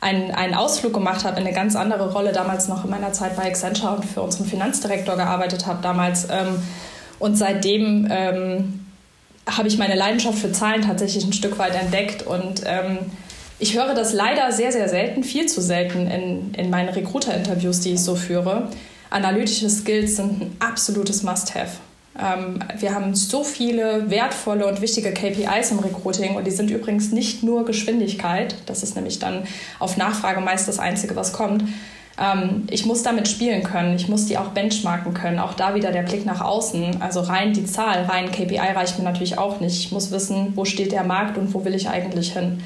einen, 0.00 0.30
einen 0.30 0.54
Ausflug 0.54 0.92
gemacht 0.92 1.24
habe 1.24 1.40
in 1.40 1.46
eine 1.46 1.54
ganz 1.54 1.76
andere 1.76 2.12
Rolle, 2.12 2.32
damals 2.32 2.68
noch 2.68 2.84
in 2.84 2.90
meiner 2.90 3.12
Zeit 3.12 3.36
bei 3.36 3.44
Accenture 3.44 3.96
und 3.96 4.04
für 4.04 4.22
unseren 4.22 4.46
Finanzdirektor 4.46 5.16
gearbeitet 5.16 5.66
habe, 5.66 5.78
damals 5.82 6.28
ähm, 6.30 6.62
und 7.18 7.36
seitdem 7.36 8.06
ähm, 8.10 8.86
habe 9.48 9.68
ich 9.68 9.78
meine 9.78 9.94
Leidenschaft 9.94 10.38
für 10.38 10.52
Zahlen 10.52 10.82
tatsächlich 10.82 11.24
ein 11.24 11.32
Stück 11.32 11.58
weit 11.58 11.74
entdeckt. 11.74 12.22
Und 12.22 12.62
ähm, 12.66 12.98
ich 13.58 13.76
höre 13.76 13.94
das 13.94 14.12
leider 14.12 14.52
sehr, 14.52 14.72
sehr 14.72 14.88
selten, 14.88 15.24
viel 15.24 15.46
zu 15.46 15.62
selten 15.62 16.10
in, 16.10 16.54
in 16.54 16.70
meinen 16.70 16.88
Recruiter-Interviews, 16.88 17.80
die 17.80 17.94
ich 17.94 18.02
so 18.02 18.16
führe. 18.16 18.68
Analytische 19.08 19.70
Skills 19.70 20.16
sind 20.16 20.42
ein 20.42 20.56
absolutes 20.58 21.22
Must-Have. 21.22 21.78
Ähm, 22.22 22.60
wir 22.78 22.94
haben 22.94 23.14
so 23.14 23.44
viele 23.44 24.10
wertvolle 24.10 24.66
und 24.66 24.80
wichtige 24.80 25.12
KPIs 25.12 25.70
im 25.70 25.78
Recruiting 25.80 26.36
und 26.36 26.46
die 26.46 26.50
sind 26.50 26.70
übrigens 26.70 27.12
nicht 27.12 27.42
nur 27.42 27.64
Geschwindigkeit, 27.64 28.54
das 28.66 28.82
ist 28.82 28.96
nämlich 28.96 29.18
dann 29.18 29.44
auf 29.78 29.96
Nachfrage 29.96 30.40
meist 30.40 30.68
das 30.68 30.78
Einzige, 30.78 31.16
was 31.16 31.32
kommt, 31.32 31.64
Ähm, 32.18 32.66
ich 32.70 32.86
muss 32.86 33.02
damit 33.02 33.28
spielen 33.28 33.62
können, 33.62 33.94
ich 33.96 34.08
muss 34.08 34.26
die 34.26 34.38
auch 34.38 34.48
benchmarken 34.48 35.12
können. 35.12 35.38
Auch 35.38 35.54
da 35.54 35.74
wieder 35.74 35.92
der 35.92 36.02
Blick 36.02 36.24
nach 36.24 36.40
außen. 36.40 37.02
Also 37.02 37.20
rein 37.20 37.52
die 37.52 37.66
Zahl, 37.66 38.04
rein 38.04 38.30
KPI 38.32 38.58
reicht 38.58 38.98
mir 38.98 39.04
natürlich 39.04 39.38
auch 39.38 39.60
nicht. 39.60 39.78
Ich 39.78 39.92
muss 39.92 40.10
wissen, 40.10 40.52
wo 40.54 40.64
steht 40.64 40.92
der 40.92 41.04
Markt 41.04 41.36
und 41.36 41.52
wo 41.52 41.64
will 41.64 41.74
ich 41.74 41.88
eigentlich 41.88 42.32
hin. 42.32 42.62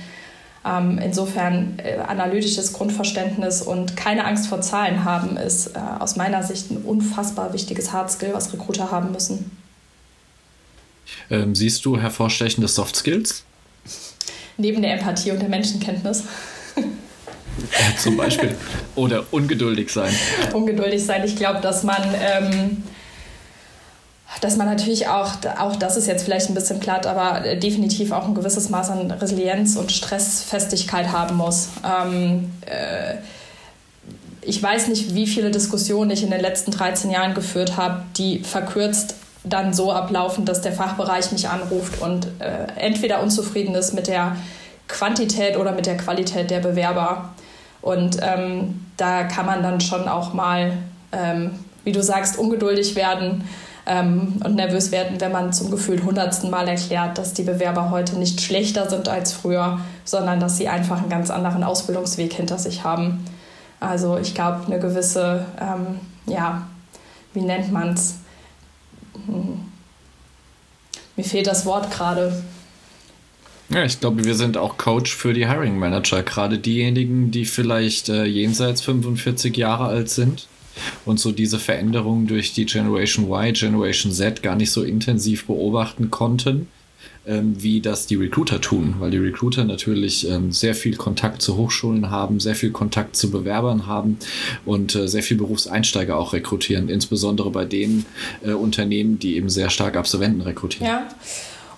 Ähm, 0.63 0.99
insofern 0.99 1.79
äh, 1.79 1.97
analytisches 2.07 2.75
Grundverständnis 2.75 3.63
und 3.63 3.97
keine 3.97 4.27
Angst 4.27 4.49
vor 4.49 4.61
Zahlen 4.61 5.05
haben, 5.05 5.39
ist 5.39 5.69
äh, 5.69 5.79
aus 5.99 6.17
meiner 6.17 6.43
Sicht 6.43 6.71
ein 6.71 6.79
unfassbar 6.79 7.55
wichtiges 7.55 7.93
Hardskill, 7.93 8.35
was 8.35 8.53
Recruiter 8.53 8.91
haben 8.91 9.11
müssen. 9.13 9.51
Ähm, 11.31 11.55
siehst 11.55 11.85
du 11.87 11.99
hervorstechende 11.99 12.69
Soft 12.69 12.97
Skills? 12.97 13.45
Neben 14.59 14.83
der 14.83 14.95
Empathie 14.95 15.31
und 15.31 15.41
der 15.41 15.49
Menschenkenntnis. 15.49 16.25
Ja, 16.77 17.97
zum 17.97 18.17
Beispiel. 18.17 18.55
Oder 18.97 19.25
ungeduldig 19.31 19.91
sein. 19.91 20.15
Ungeduldig 20.53 21.05
sein. 21.05 21.25
Ich 21.25 21.37
glaube, 21.37 21.61
dass 21.61 21.83
man, 21.83 22.03
ähm, 22.21 22.83
dass 24.41 24.57
man 24.57 24.69
natürlich 24.69 25.09
auch, 25.09 25.33
auch 25.59 25.77
das 25.77 25.97
ist 25.97 26.07
jetzt 26.07 26.25
vielleicht 26.25 26.49
ein 26.49 26.55
bisschen 26.55 26.79
platt, 26.79 27.07
aber 27.07 27.57
definitiv 27.57 28.13
auch 28.13 28.27
ein 28.27 28.35
gewisses 28.35 28.69
Maß 28.69 28.91
an 28.91 29.11
Resilienz 29.11 29.77
und 29.77 29.91
Stressfestigkeit 29.91 31.11
haben 31.11 31.37
muss. 31.37 31.71
Ähm, 31.85 32.53
äh, 32.67 33.17
ich 34.43 34.63
weiß 34.63 34.89
nicht, 34.89 35.15
wie 35.15 35.27
viele 35.27 35.51
Diskussionen 35.51 36.11
ich 36.11 36.23
in 36.23 36.31
den 36.31 36.41
letzten 36.41 36.71
13 36.71 37.11
Jahren 37.11 37.35
geführt 37.35 37.77
habe, 37.77 38.03
die 38.17 38.39
verkürzt 38.39 39.17
dann 39.45 39.75
so 39.75 39.93
ablaufen, 39.93 40.45
dass 40.45 40.61
der 40.61 40.73
Fachbereich 40.73 41.33
mich 41.33 41.49
anruft 41.49 42.01
und 42.01 42.27
äh, 42.39 42.67
entweder 42.77 43.23
unzufrieden 43.23 43.75
ist 43.75 43.95
mit 43.95 44.07
der 44.07 44.37
Quantität 44.87 45.57
oder 45.57 45.73
mit 45.73 45.87
der 45.87 45.97
Qualität 45.97 46.51
der 46.51 46.61
Bewerber. 46.61 47.31
Und 47.83 48.19
ähm, 48.23 48.87
da 48.97 49.25
kann 49.25 49.47
man 49.47 49.63
dann 49.63 49.81
schon 49.81 50.09
auch 50.09 50.35
mal, 50.35 50.73
ähm, 51.13 51.53
wie 51.85 51.93
du 51.93 52.03
sagst, 52.03 52.39
ungeduldig 52.39 52.95
werden 52.97 53.45
ähm, 53.91 54.41
und 54.45 54.55
nervös 54.55 54.93
werden, 54.93 55.21
wenn 55.21 55.33
man 55.33 55.53
zum 55.53 55.69
Gefühl 55.73 56.05
hundertsten 56.05 56.49
Mal 56.49 56.69
erklärt, 56.69 57.19
dass 57.19 57.35
die 57.35 57.43
Bewerber 57.43 57.91
heute 57.91 58.17
nicht 58.17 58.41
schlechter 58.41 58.89
sind 58.89 59.09
als 59.09 59.33
früher, 59.33 59.81
sondern 60.05 60.39
dass 60.39 60.57
sie 60.57 60.69
einfach 60.69 60.99
einen 60.99 61.09
ganz 61.09 61.29
anderen 61.29 61.65
Ausbildungsweg 61.65 62.33
hinter 62.33 62.57
sich 62.57 62.85
haben. 62.85 63.25
Also 63.81 64.17
ich 64.17 64.33
glaube, 64.33 64.65
eine 64.67 64.79
gewisse, 64.79 65.45
ähm, 65.61 65.99
ja, 66.33 66.69
wie 67.35 67.41
nennt 67.41 67.73
man 67.73 67.95
es? 67.95 68.19
Hm. 69.27 69.61
Mir 71.17 71.25
fehlt 71.25 71.49
das 71.49 71.67
Wort 71.67 71.91
gerade. 71.91 72.45
Ja, 73.71 73.83
ich 73.83 73.99
glaube, 73.99 74.25
wir 74.25 74.37
sind 74.37 74.57
auch 74.57 74.79
Coach 74.79 75.17
für 75.17 75.33
die 75.33 75.49
Hiring 75.49 75.77
Manager, 75.77 76.23
gerade 76.23 76.59
diejenigen, 76.59 77.33
die 77.33 77.45
vielleicht 77.45 78.09
äh, 78.09 78.25
jenseits 78.25 78.83
45 78.83 79.57
Jahre 79.57 79.87
alt 79.87 80.11
sind 80.11 80.47
und 81.05 81.21
so 81.21 81.33
diese 81.33 81.59
Veränderungen 81.59 82.27
durch 82.27 82.53
die 82.53 82.67
Generation 82.67 83.27
Y, 83.27 83.53
Generation 83.53 84.13
Z 84.13 84.43
gar 84.43 84.57
nicht 84.57 84.71
so 84.71 84.83
intensiv 84.83 85.47
beobachten 85.47 86.11
konnten, 86.11 86.69
ähm, 87.27 87.55
wie 87.63 87.81
das 87.81 88.07
die 88.07 88.15
Recruiter 88.15 88.61
tun, 88.61 88.95
weil 88.99 89.11
die 89.11 89.19
Recruiter 89.19 89.65
natürlich 89.65 90.29
ähm, 90.29 90.53
sehr 90.53 90.75
viel 90.75 90.97
Kontakt 90.97 91.43
zu 91.43 91.57
Hochschulen 91.57 92.11
haben, 92.11 92.41
sehr 92.41 92.55
viel 92.55 92.71
Kontakt 92.71 93.15
zu 93.15 93.31
Bewerbern 93.31 93.87
haben 93.87 94.19
und 94.65 94.95
äh, 94.95 95.07
sehr 95.07 95.23
viel 95.23 95.37
Berufseinsteiger 95.37 96.17
auch 96.17 96.33
rekrutieren, 96.33 96.89
insbesondere 96.89 97.51
bei 97.51 97.67
den 97.67 98.07
äh, 98.43 98.53
Unternehmen, 98.53 99.19
die 99.19 99.37
eben 99.37 99.51
sehr 99.51 99.69
stark 99.69 99.97
Absolventen 99.97 100.41
rekrutieren. 100.41 100.87
Ja. 100.87 101.09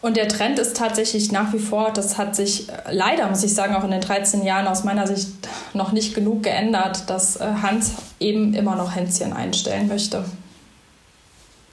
Und 0.02 0.16
der 0.16 0.28
Trend 0.28 0.58
ist 0.58 0.76
tatsächlich 0.76 1.30
nach 1.30 1.52
wie 1.54 1.60
vor, 1.60 1.92
das 1.92 2.18
hat 2.18 2.34
sich 2.34 2.68
äh, 2.68 2.72
leider, 2.90 3.28
muss 3.28 3.44
ich 3.44 3.54
sagen, 3.54 3.76
auch 3.76 3.84
in 3.84 3.92
den 3.92 4.00
13 4.00 4.42
Jahren 4.44 4.66
aus 4.66 4.82
meiner 4.82 5.06
Sicht 5.06 5.28
noch 5.74 5.92
nicht 5.92 6.12
genug 6.14 6.42
geändert, 6.42 7.08
dass 7.08 7.36
äh, 7.36 7.44
Hans 7.62 7.92
eben 8.18 8.52
immer 8.52 8.74
noch 8.74 8.94
Hänschen 8.94 9.32
einstellen 9.32 9.86
möchte. 9.86 10.24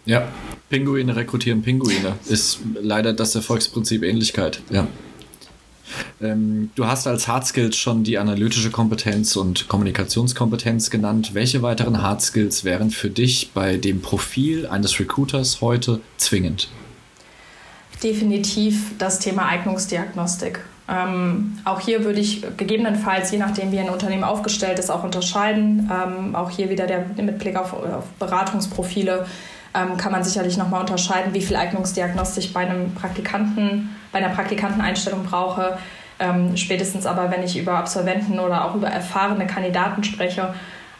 Ja, 0.05 0.27
Pinguine 0.69 1.15
rekrutieren 1.15 1.63
Pinguine 1.63 2.13
ist 2.27 2.59
leider 2.79 3.13
das 3.13 3.33
Erfolgsprinzip 3.33 4.03
Ähnlichkeit. 4.03 4.61
Ja. 4.69 4.87
Ähm, 6.21 6.69
du 6.75 6.85
hast 6.85 7.07
als 7.07 7.27
Hard 7.27 7.47
Skills 7.47 7.77
schon 7.77 8.03
die 8.03 8.19
analytische 8.19 8.69
Kompetenz 8.69 9.35
und 9.35 9.67
Kommunikationskompetenz 9.67 10.91
genannt. 10.91 11.31
Welche 11.33 11.63
weiteren 11.63 12.03
Hard 12.03 12.21
Skills 12.21 12.63
wären 12.63 12.91
für 12.91 13.09
dich 13.09 13.51
bei 13.55 13.77
dem 13.77 14.01
Profil 14.01 14.67
eines 14.67 14.99
Recruiters 14.99 15.61
heute 15.61 15.99
zwingend? 16.17 16.69
Definitiv 18.03 18.97
das 18.97 19.19
Thema 19.19 19.47
Eignungsdiagnostik. 19.47 20.59
Ähm, 20.89 21.59
auch 21.65 21.79
hier 21.79 22.03
würde 22.03 22.19
ich 22.19 22.43
gegebenenfalls, 22.57 23.31
je 23.31 23.37
nachdem 23.37 23.71
wie 23.71 23.79
ein 23.79 23.89
Unternehmen 23.89 24.23
aufgestellt 24.23 24.79
ist, 24.79 24.89
auch 24.89 25.03
unterscheiden. 25.03 25.89
Ähm, 25.91 26.35
auch 26.35 26.49
hier 26.49 26.69
wieder 26.69 26.87
der, 26.87 27.05
mit 27.15 27.37
Blick 27.37 27.55
auf, 27.55 27.73
auf 27.73 28.05
Beratungsprofile 28.17 29.25
ähm, 29.75 29.97
kann 29.97 30.11
man 30.11 30.23
sicherlich 30.23 30.57
nochmal 30.57 30.81
unterscheiden, 30.81 31.33
wie 31.33 31.41
viel 31.41 31.55
Eignungsdiagnostik 31.55 32.45
ich 32.45 32.53
bei 32.53 32.61
einem 32.61 32.95
Praktikanten, 32.95 33.95
bei 34.11 34.19
einer 34.19 34.33
Praktikanteneinstellung 34.33 35.23
brauche. 35.23 35.77
Ähm, 36.19 36.57
spätestens 36.57 37.05
aber, 37.05 37.29
wenn 37.29 37.43
ich 37.43 37.57
über 37.57 37.77
Absolventen 37.77 38.39
oder 38.39 38.65
auch 38.65 38.75
über 38.75 38.87
erfahrene 38.87 39.45
Kandidaten 39.45 40.03
spreche, 40.03 40.53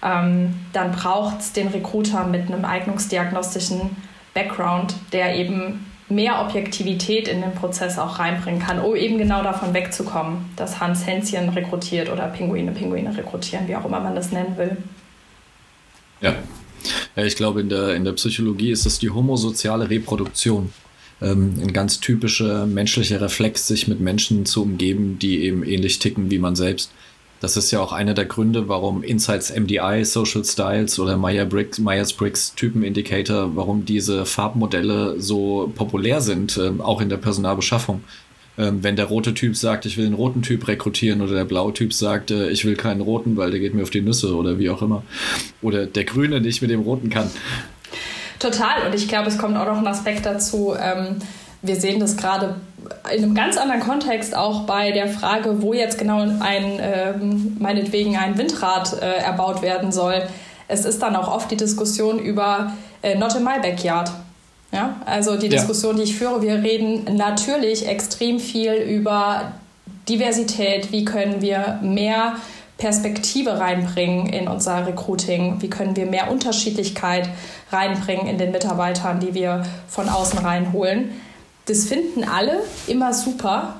ähm, 0.03 0.53
dann 0.71 0.91
braucht 0.91 1.39
es 1.39 1.51
den 1.51 1.67
Recruiter 1.69 2.25
mit 2.25 2.47
einem 2.47 2.63
eignungsdiagnostischen 2.63 3.97
Background, 4.33 4.93
der 5.11 5.35
eben 5.35 5.85
mehr 6.09 6.41
Objektivität 6.41 7.27
in 7.27 7.41
den 7.41 7.53
Prozess 7.53 7.99
auch 7.99 8.19
reinbringen 8.19 8.59
kann, 8.59 8.79
um 8.79 8.95
eben 8.95 9.17
genau 9.17 9.43
davon 9.43 9.73
wegzukommen, 9.73 10.45
dass 10.55 10.79
Hans 10.79 11.05
Hänschen 11.05 11.49
rekrutiert 11.49 12.09
oder 12.09 12.27
Pinguine 12.27 12.71
Pinguine 12.71 13.15
rekrutieren, 13.15 13.67
wie 13.67 13.75
auch 13.75 13.85
immer 13.85 13.99
man 13.99 14.15
das 14.15 14.31
nennen 14.31 14.57
will. 14.57 14.77
Ja, 16.21 16.35
ja 17.15 17.23
ich 17.23 17.35
glaube, 17.35 17.61
in 17.61 17.69
der, 17.69 17.95
in 17.95 18.05
der 18.05 18.13
Psychologie 18.13 18.71
ist 18.71 18.85
es 18.85 18.99
die 18.99 19.11
homosoziale 19.11 19.89
Reproduktion. 19.89 20.73
Ähm, 21.21 21.55
ein 21.61 21.73
ganz 21.73 21.99
typischer 21.99 22.65
menschlicher 22.65 23.21
Reflex, 23.21 23.67
sich 23.67 23.87
mit 23.87 23.99
Menschen 23.99 24.45
zu 24.45 24.63
umgeben, 24.63 25.19
die 25.19 25.43
eben 25.43 25.63
ähnlich 25.63 25.99
ticken 25.99 26.31
wie 26.31 26.39
man 26.39 26.55
selbst. 26.55 26.91
Das 27.41 27.55
ist 27.55 27.71
ja 27.71 27.79
auch 27.79 27.93
einer 27.93 28.13
der 28.13 28.25
Gründe, 28.25 28.67
warum 28.67 29.01
Insights 29.01 29.53
MDI, 29.55 30.03
Social 30.03 30.43
Styles 30.43 30.99
oder 30.99 31.17
Myers-Briggs 31.17 32.55
Typen 32.55 32.83
Indicator, 32.83 33.55
warum 33.55 33.85
diese 33.85 34.25
Farbmodelle 34.25 35.19
so 35.19 35.71
populär 35.73 36.19
sind, 36.21 36.57
äh, 36.57 36.71
auch 36.79 36.99
in 37.01 37.09
der 37.09 37.17
Personalbeschaffung. 37.17 38.03
Ähm, 38.57 38.83
wenn 38.83 38.97
der 38.97 39.05
rote 39.05 39.33
Typ 39.33 39.55
sagt, 39.55 39.85
ich 39.85 39.95
will 39.95 40.05
einen 40.05 40.15
roten 40.15 40.41
Typ 40.41 40.67
rekrutieren 40.67 41.21
oder 41.21 41.33
der 41.33 41.45
blaue 41.45 41.73
Typ 41.73 41.93
sagt, 41.93 42.29
äh, 42.29 42.49
ich 42.49 42.65
will 42.65 42.75
keinen 42.75 42.99
roten, 42.99 43.37
weil 43.37 43.51
der 43.51 43.61
geht 43.61 43.73
mir 43.73 43.83
auf 43.83 43.89
die 43.89 44.01
Nüsse 44.01 44.35
oder 44.35 44.59
wie 44.59 44.69
auch 44.69 44.81
immer. 44.81 45.03
Oder 45.61 45.85
der 45.85 46.03
grüne 46.03 46.41
nicht 46.41 46.61
mit 46.61 46.69
dem 46.69 46.81
roten 46.81 47.09
kann. 47.09 47.31
Total. 48.37 48.85
Und 48.85 48.95
ich 48.95 49.07
glaube, 49.07 49.29
es 49.29 49.37
kommt 49.37 49.55
auch 49.55 49.65
noch 49.65 49.77
ein 49.77 49.87
Aspekt 49.87 50.25
dazu. 50.25 50.75
Ähm, 50.77 51.17
wir 51.61 51.75
sehen 51.75 51.99
das 51.99 52.15
gerade 52.17 52.55
in 53.13 53.23
einem 53.23 53.35
ganz 53.35 53.57
anderen 53.57 53.81
Kontext 53.81 54.35
auch 54.35 54.61
bei 54.61 54.91
der 54.91 55.07
Frage, 55.07 55.61
wo 55.61 55.73
jetzt 55.73 55.97
genau 55.97 56.21
ein, 56.21 56.79
äh, 56.79 57.13
meinetwegen 57.59 58.15
ein 58.17 58.37
Windrad 58.37 59.01
äh, 59.01 59.17
erbaut 59.17 59.61
werden 59.61 59.91
soll. 59.91 60.23
Es 60.67 60.85
ist 60.85 61.01
dann 61.01 61.15
auch 61.15 61.27
oft 61.33 61.51
die 61.51 61.57
Diskussion 61.57 62.19
über 62.19 62.73
äh, 63.01 63.17
Not 63.17 63.35
in 63.35 63.43
my 63.43 63.59
backyard. 63.61 64.11
Ja, 64.71 64.97
also 65.05 65.35
die 65.35 65.49
Diskussion, 65.49 65.97
ja. 65.97 66.03
die 66.03 66.11
ich 66.11 66.17
führe, 66.17 66.43
wir 66.43 66.61
reden 66.61 67.17
natürlich 67.17 67.87
extrem 67.87 68.39
viel 68.39 68.73
über 68.73 69.51
Diversität. 70.07 70.91
Wie 70.91 71.05
können 71.05 71.41
wir 71.41 71.79
mehr 71.81 72.35
Perspektive 72.77 73.59
reinbringen 73.59 74.27
in 74.27 74.47
unser 74.47 74.85
Recruiting? 74.85 75.59
Wie 75.59 75.71
können 75.71 75.95
wir 75.95 76.05
mehr 76.05 76.31
Unterschiedlichkeit 76.31 77.29
reinbringen 77.71 78.27
in 78.27 78.37
den 78.37 78.51
Mitarbeitern, 78.51 79.19
die 79.19 79.33
wir 79.33 79.63
von 79.87 80.07
außen 80.07 80.39
reinholen? 80.39 81.19
Das 81.69 81.85
finden 81.85 82.23
alle 82.23 82.63
immer 82.87 83.13
super, 83.13 83.79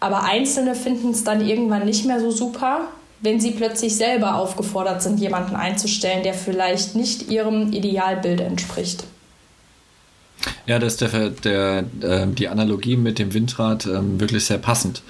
aber 0.00 0.22
Einzelne 0.22 0.74
finden 0.74 1.10
es 1.10 1.24
dann 1.24 1.46
irgendwann 1.46 1.84
nicht 1.84 2.06
mehr 2.06 2.20
so 2.20 2.30
super, 2.30 2.88
wenn 3.20 3.40
sie 3.40 3.50
plötzlich 3.50 3.96
selber 3.96 4.36
aufgefordert 4.36 5.02
sind, 5.02 5.18
jemanden 5.18 5.56
einzustellen, 5.56 6.22
der 6.22 6.34
vielleicht 6.34 6.94
nicht 6.94 7.30
ihrem 7.30 7.72
Idealbild 7.72 8.40
entspricht. 8.40 9.04
Ja, 10.66 10.78
das 10.78 10.94
ist 10.94 11.00
der, 11.00 11.30
der, 11.30 11.84
äh, 12.00 12.26
die 12.28 12.46
Analogie 12.46 12.96
mit 12.96 13.18
dem 13.18 13.34
Windrad 13.34 13.86
ähm, 13.86 14.20
wirklich 14.20 14.44
sehr 14.44 14.58
passend. 14.58 15.02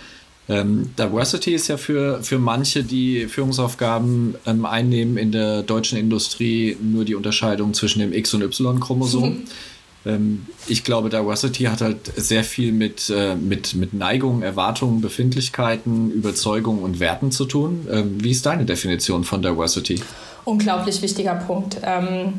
Ähm, 0.49 0.91
Diversity 0.99 1.53
ist 1.53 1.69
ja 1.69 1.77
für, 1.77 2.23
für 2.23 2.38
manche, 2.38 2.83
die 2.83 3.27
Führungsaufgaben 3.27 4.37
ähm, 4.47 4.65
einnehmen 4.65 5.19
in 5.19 5.31
der 5.31 5.62
deutschen 5.62 5.99
Industrie, 5.99 6.79
nur 6.81 7.05
die 7.05 7.15
Unterscheidung 7.15 7.75
zwischen 7.75 7.99
dem 7.99 8.15
X- 8.15 8.33
und 8.33 8.41
Y-Chromosom. 8.43 9.43
Ähm, 10.07 10.47
ich 10.67 10.85
glaube, 10.85 11.11
Diversity 11.11 11.64
hat 11.64 11.81
halt 11.81 12.12
sehr 12.17 12.45
viel 12.45 12.73
mit, 12.73 13.11
äh, 13.11 13.35
mit, 13.35 13.75
mit 13.75 13.95
Neigung, 13.95 14.43
Erwartungen, 14.43 15.00
Befindlichkeiten, 15.00 16.11
Überzeugungen 16.11 16.83
und 16.83 17.00
Werten 17.00 17.31
zu 17.31 17.45
tun. 17.45 17.87
Ähm, 17.90 18.23
wie 18.23 18.31
ist 18.31 18.47
deine 18.47 18.64
Definition 18.64 19.25
von 19.25 19.43
Diversity? 19.43 20.00
Unglaublich 20.45 21.02
wichtiger 21.02 21.35
Punkt. 21.35 21.78
Ähm, 21.83 22.35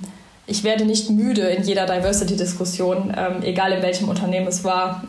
ich 0.47 0.63
werde 0.63 0.85
nicht 0.85 1.09
müde 1.09 1.41
in 1.41 1.63
jeder 1.63 1.85
Diversity-Diskussion, 1.85 3.13
egal 3.43 3.71
in 3.71 3.83
welchem 3.83 4.09
Unternehmen 4.09 4.47
es 4.47 4.63
war, 4.63 5.03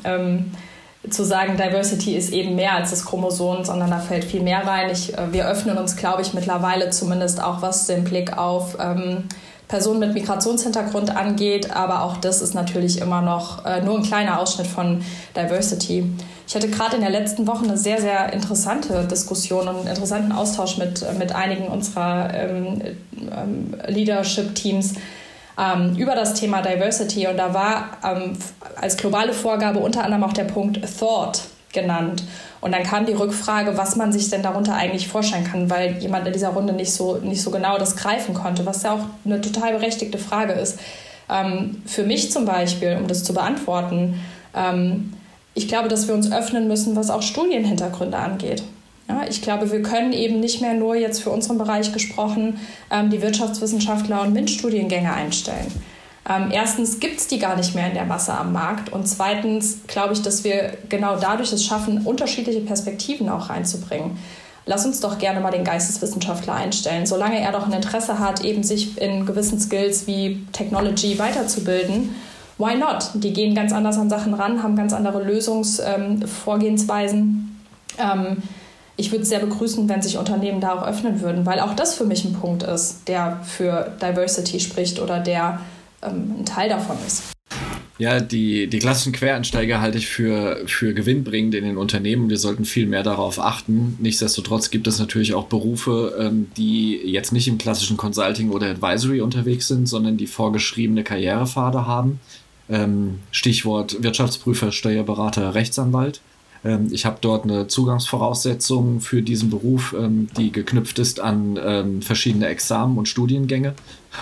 zu 1.09 1.25
sagen, 1.25 1.57
Diversity 1.57 2.15
ist 2.15 2.33
eben 2.33 2.57
mehr 2.57 2.75
als 2.75 2.91
das 2.91 3.07
Chromosom, 3.07 3.65
sondern 3.65 3.91
da 3.91 4.01
fällt 4.01 4.25
viel 4.25 4.43
mehr 4.43 4.67
rein. 4.67 4.91
Ich, 4.91 5.17
äh, 5.17 5.33
wir 5.33 5.49
öffnen 5.49 5.79
uns, 5.79 5.97
glaube 5.97 6.23
ich, 6.23 6.35
mittlerweile 6.35 6.91
zumindest 6.91 7.43
auch, 7.43 7.63
was 7.63 7.87
den 7.87 8.05
Blick 8.05 8.37
auf 8.37 8.77
Personen 9.71 10.01
mit 10.01 10.15
Migrationshintergrund 10.15 11.17
angeht. 11.17 11.71
Aber 11.75 12.03
auch 12.03 12.17
das 12.17 12.43
ist 12.43 12.55
natürlich 12.55 13.01
immer 13.01 13.23
noch 13.23 13.65
äh, 13.65 13.81
nur 13.81 13.97
ein 13.99 14.03
kleiner 14.03 14.41
Ausschnitt 14.41 14.67
von 14.67 15.03
Diversity. 15.37 16.05
Ich 16.47 16.55
hatte 16.57 16.69
gerade 16.69 16.97
in 16.97 17.03
der 17.03 17.11
letzten 17.11 17.47
Woche 17.47 17.65
eine 17.65 17.79
sehr, 17.79 18.01
sehr 18.01 18.33
interessante 18.33 19.05
Diskussion 19.05 19.69
und 19.69 19.77
einen 19.77 19.87
interessanten 19.87 20.33
Austausch 20.33 20.77
mit, 20.77 21.07
mit 21.17 21.33
einigen 21.33 21.69
unserer 21.69 22.35
ähm, 22.35 22.83
ähm, 23.33 23.77
Leadership-Teams 23.87 24.95
ähm, 25.57 25.97
über 25.97 26.17
das 26.17 26.35
Thema 26.35 26.63
Diversity. 26.63 27.29
Und 27.29 27.37
da 27.37 27.55
war 27.55 27.99
ähm, 28.05 28.37
als 28.75 28.97
globale 28.97 29.33
Vorgabe 29.33 29.79
unter 29.79 30.03
anderem 30.03 30.25
auch 30.25 30.33
der 30.33 30.45
Punkt 30.45 30.81
Thought 30.99 31.43
genannt. 31.73 32.23
Und 32.61 32.73
dann 32.73 32.83
kam 32.83 33.07
die 33.07 33.13
Rückfrage, 33.13 33.77
was 33.77 33.97
man 33.97 34.13
sich 34.13 34.29
denn 34.31 34.43
darunter 34.43 34.75
eigentlich 34.75 35.09
vorstellen 35.09 35.45
kann, 35.45 35.71
weil 35.71 35.99
jemand 35.99 36.27
in 36.27 36.33
dieser 36.33 36.51
Runde 36.51 36.73
nicht 36.73 36.93
so, 36.93 37.17
nicht 37.17 37.43
so 37.43 37.51
genau 37.51 37.79
das 37.79 37.97
greifen 37.97 38.35
konnte, 38.35 38.67
was 38.67 38.83
ja 38.83 38.93
auch 38.93 39.05
eine 39.25 39.41
total 39.41 39.73
berechtigte 39.73 40.19
Frage 40.19 40.53
ist. 40.55 40.79
Ähm, 41.29 41.83
für 41.87 42.03
mich 42.03 42.33
zum 42.33 42.45
Beispiel, 42.45 42.97
um 43.01 43.07
das 43.07 43.25
zu 43.25 43.33
beantworten, 43.33 44.21
ähm, 44.55 45.15
ich 45.55 45.69
glaube, 45.69 45.89
dass 45.89 46.07
wir 46.07 46.15
uns 46.15 46.31
öffnen 46.31 46.69
müssen, 46.69 46.97
was 46.97 47.11
auch 47.11 47.23
Studienhintergründe 47.23 48.17
angeht. 48.17 48.63
Ja, 49.09 49.23
ich 49.29 49.43
glaube, 49.43 49.73
wir 49.73 49.83
können 49.83 50.13
eben 50.13 50.39
nicht 50.39 50.61
mehr 50.61 50.75
nur 50.75 50.95
jetzt 50.95 51.23
für 51.23 51.31
unseren 51.31 51.59
Bereich 51.59 51.93
gesprochen 51.93 52.61
ähm, 52.91 53.11
die 53.11 53.21
Wirtschaftswissenschaftler 53.23 54.23
und 54.23 54.33
MINT-Studiengänge 54.33 55.13
einstellen. 55.13 55.67
Ähm, 56.31 56.51
erstens 56.53 57.01
gibt 57.01 57.19
es 57.19 57.27
die 57.27 57.41
gar 57.41 57.57
nicht 57.57 57.75
mehr 57.75 57.89
in 57.89 57.95
der 57.95 58.05
Masse 58.05 58.33
am 58.33 58.53
Markt 58.53 58.93
und 58.93 59.09
zweitens 59.09 59.79
glaube 59.89 60.13
ich, 60.13 60.23
dass 60.23 60.45
wir 60.45 60.75
genau 60.89 61.17
dadurch 61.17 61.53
es 61.53 61.65
schaffen, 61.65 62.07
unterschiedliche 62.07 62.61
Perspektiven 62.61 63.29
auch 63.29 63.51
reinzubringen. 63.51 64.17
Lass 64.67 64.87
uns 64.87 65.01
doch 65.01 65.19
gerne 65.19 65.41
mal 65.41 65.51
den 65.51 65.65
Geisteswissenschaftler 65.65 66.55
einstellen. 66.55 67.07
Solange 67.07 67.41
er 67.41 67.51
doch 67.51 67.67
ein 67.67 67.73
Interesse 67.73 68.21
hat, 68.21 68.45
eben 68.45 68.63
sich 68.63 68.97
in 69.01 69.27
gewissen 69.27 69.59
Skills 69.59 70.07
wie 70.07 70.47
Technology 70.53 71.19
weiterzubilden, 71.19 72.15
why 72.59 72.77
not? 72.77 73.11
Die 73.15 73.33
gehen 73.33 73.57
ganz 73.57 73.73
anders 73.73 73.99
an 73.99 74.09
Sachen 74.09 74.35
ran, 74.35 74.63
haben 74.63 74.77
ganz 74.77 74.93
andere 74.93 75.25
Lösungsvorgehensweisen. 75.25 77.59
Ähm, 77.99 78.27
ähm, 78.27 78.37
ich 78.97 79.11
würde 79.11 79.23
es 79.23 79.31
sehr 79.31 79.41
begrüßen, 79.41 79.89
wenn 79.89 80.03
sich 80.03 80.19
Unternehmen 80.19 80.61
da 80.61 80.75
auch 80.75 80.87
öffnen 80.87 81.23
würden, 81.23 81.45
weil 81.47 81.59
auch 81.61 81.75
das 81.75 81.95
für 81.95 82.05
mich 82.05 82.25
ein 82.25 82.35
Punkt 82.35 82.63
ist, 82.63 83.09
der 83.09 83.41
für 83.43 83.91
Diversity 84.01 84.61
spricht 84.61 85.01
oder 85.01 85.19
der 85.19 85.59
ähm, 86.03 86.37
ein 86.39 86.47
Teil 86.47 86.69
davon 86.69 86.97
ist. 87.07 87.33
Ja, 88.01 88.19
die, 88.19 88.67
die 88.67 88.79
klassischen 88.79 89.13
Quereinsteiger 89.13 89.83
halte 89.83 89.99
ich 89.99 90.07
für, 90.07 90.63
für 90.65 90.95
gewinnbringend 90.95 91.55
in 91.55 91.65
den 91.65 91.77
Unternehmen. 91.77 92.31
Wir 92.31 92.39
sollten 92.39 92.65
viel 92.65 92.87
mehr 92.87 93.03
darauf 93.03 93.39
achten. 93.39 93.99
Nichtsdestotrotz 94.01 94.71
gibt 94.71 94.87
es 94.87 94.99
natürlich 94.99 95.35
auch 95.35 95.49
Berufe, 95.49 96.17
ähm, 96.19 96.49
die 96.57 96.97
jetzt 96.97 97.31
nicht 97.33 97.47
im 97.47 97.59
klassischen 97.59 97.99
Consulting 97.99 98.53
oder 98.53 98.69
Advisory 98.69 99.21
unterwegs 99.21 99.69
sind, 99.69 99.87
sondern 99.87 100.17
die 100.17 100.27
vorgeschriebene 100.27 101.05
Karrierepfade 101.05 101.87
haben. 101.87 102.21
Ähm, 102.71 103.19
Stichwort 103.33 104.03
Wirtschaftsprüfer, 104.03 104.73
Steuerberater, 104.73 105.55
Rechtsanwalt. 105.55 106.23
Ähm, 106.65 106.89
ich 106.91 107.07
habe 107.07 107.19
dort 107.21 107.45
eine 107.45 107.69
Zugangsvoraussetzung 107.69 109.01
für 109.01 109.23
diesen 109.23 109.51
Beruf, 109.51 109.95
ähm, 109.99 110.29
die 110.37 110.53
geknüpft 110.53 110.99
ist 110.99 111.21
an 111.21 111.59
ähm, 111.63 112.03
verschiedene 112.03 112.47
Examen 112.47 112.99
und 112.99 113.09
Studiengänge. 113.09 113.75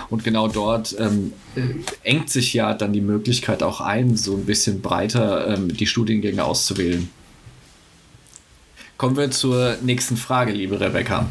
Und 0.09 0.23
genau 0.23 0.47
dort 0.47 0.93
äh, 0.93 1.09
engt 2.03 2.29
sich 2.29 2.53
ja 2.53 2.73
dann 2.73 2.93
die 2.93 3.01
Möglichkeit 3.01 3.63
auch 3.63 3.81
ein, 3.81 4.15
so 4.15 4.35
ein 4.35 4.45
bisschen 4.45 4.81
breiter 4.81 5.57
die 5.57 5.87
Studiengänge 5.87 6.43
auszuwählen. 6.43 7.09
Kommen 8.97 9.17
wir 9.17 9.31
zur 9.31 9.77
nächsten 9.81 10.15
Frage, 10.15 10.51
liebe 10.51 10.79
Rebecca. 10.79 11.27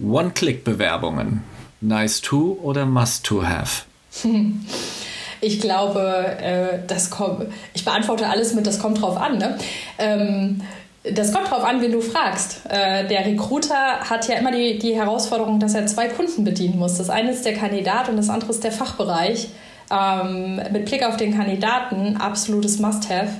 One-Click-Bewerbungen. 0.00 1.42
Nice 1.80 2.20
to 2.20 2.58
oder 2.62 2.86
must 2.86 3.24
to 3.24 3.44
have? 3.44 3.84
Ich 5.40 5.60
glaube, 5.60 6.36
äh, 6.42 6.78
das 6.86 7.10
kommt, 7.10 7.46
ich 7.74 7.84
beantworte 7.84 8.28
alles 8.28 8.54
mit, 8.54 8.66
das 8.66 8.78
kommt 8.78 9.00
drauf 9.00 9.16
an. 9.16 9.38
Ne? 9.38 9.58
Ähm, 9.98 10.60
das 11.14 11.32
kommt 11.32 11.50
drauf 11.50 11.64
an, 11.64 11.80
wen 11.80 11.92
du 11.92 12.00
fragst. 12.00 12.62
Äh, 12.68 13.06
der 13.06 13.24
Recruiter 13.24 14.00
hat 14.00 14.28
ja 14.28 14.36
immer 14.36 14.50
die, 14.50 14.78
die 14.78 14.94
Herausforderung, 14.94 15.60
dass 15.60 15.74
er 15.74 15.86
zwei 15.86 16.08
Kunden 16.08 16.44
bedienen 16.44 16.78
muss. 16.78 16.98
Das 16.98 17.08
eine 17.08 17.30
ist 17.30 17.44
der 17.44 17.54
Kandidat 17.54 18.08
und 18.08 18.16
das 18.16 18.28
andere 18.28 18.50
ist 18.50 18.64
der 18.64 18.72
Fachbereich. 18.72 19.48
Ähm, 19.90 20.60
mit 20.70 20.84
Blick 20.84 21.04
auf 21.06 21.16
den 21.16 21.34
Kandidaten 21.34 22.16
absolutes 22.16 22.78
Must-Have. 22.78 23.30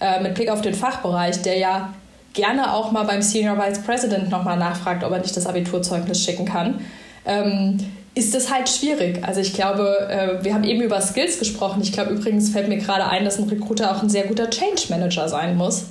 Äh, 0.00 0.22
mit 0.22 0.34
Blick 0.34 0.50
auf 0.50 0.60
den 0.60 0.74
Fachbereich, 0.74 1.40
der 1.42 1.56
ja 1.56 1.94
gerne 2.34 2.72
auch 2.74 2.90
mal 2.90 3.04
beim 3.04 3.22
Senior 3.22 3.56
Vice 3.56 3.82
President 3.82 4.28
nochmal 4.28 4.58
nachfragt, 4.58 5.04
ob 5.04 5.12
er 5.12 5.20
nicht 5.20 5.36
das 5.36 5.46
Abiturzeugnis 5.46 6.22
schicken 6.22 6.44
kann. 6.44 6.80
Ähm, 7.24 7.78
ist 8.14 8.34
das 8.34 8.50
halt 8.50 8.68
schwierig. 8.68 9.24
Also 9.24 9.40
ich 9.40 9.54
glaube, 9.54 10.08
äh, 10.08 10.44
wir 10.44 10.54
haben 10.54 10.64
eben 10.64 10.80
über 10.80 11.00
Skills 11.00 11.38
gesprochen. 11.38 11.82
Ich 11.82 11.92
glaube 11.92 12.12
übrigens 12.12 12.50
fällt 12.50 12.68
mir 12.68 12.78
gerade 12.78 13.06
ein, 13.06 13.24
dass 13.24 13.38
ein 13.38 13.48
Recruiter 13.48 13.94
auch 13.94 14.02
ein 14.02 14.08
sehr 14.08 14.26
guter 14.26 14.50
Change 14.50 14.84
Manager 14.88 15.28
sein 15.28 15.56
muss, 15.56 15.86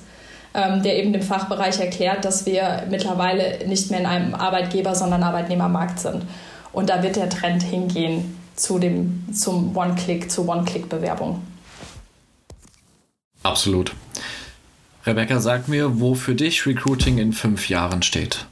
ähm, 0.53 0.81
der 0.83 0.97
eben 0.97 1.11
dem 1.11 1.21
Fachbereich 1.21 1.79
erklärt, 1.79 2.23
dass 2.23 2.45
wir 2.45 2.83
mittlerweile 2.89 3.67
nicht 3.67 3.91
mehr 3.91 3.99
in 3.99 4.05
einem 4.05 4.35
Arbeitgeber, 4.35 4.95
sondern 4.95 5.23
Arbeitnehmermarkt 5.23 5.99
sind. 5.99 6.23
Und 6.71 6.89
da 6.89 7.03
wird 7.03 7.17
der 7.17 7.29
Trend 7.29 7.61
hingehen 7.61 8.37
zu 8.55 8.79
dem, 8.79 9.25
zum 9.33 9.75
One-Click, 9.75 10.31
zur 10.31 10.47
One-Click-Bewerbung. 10.47 11.41
Absolut. 13.43 13.93
Rebecca, 15.05 15.41
sag 15.41 15.67
mir, 15.67 15.99
wo 15.99 16.15
für 16.15 16.33
dich 16.33 16.65
Recruiting 16.65 17.17
in 17.17 17.33
fünf 17.33 17.67
Jahren 17.67 18.01
steht 18.01 18.45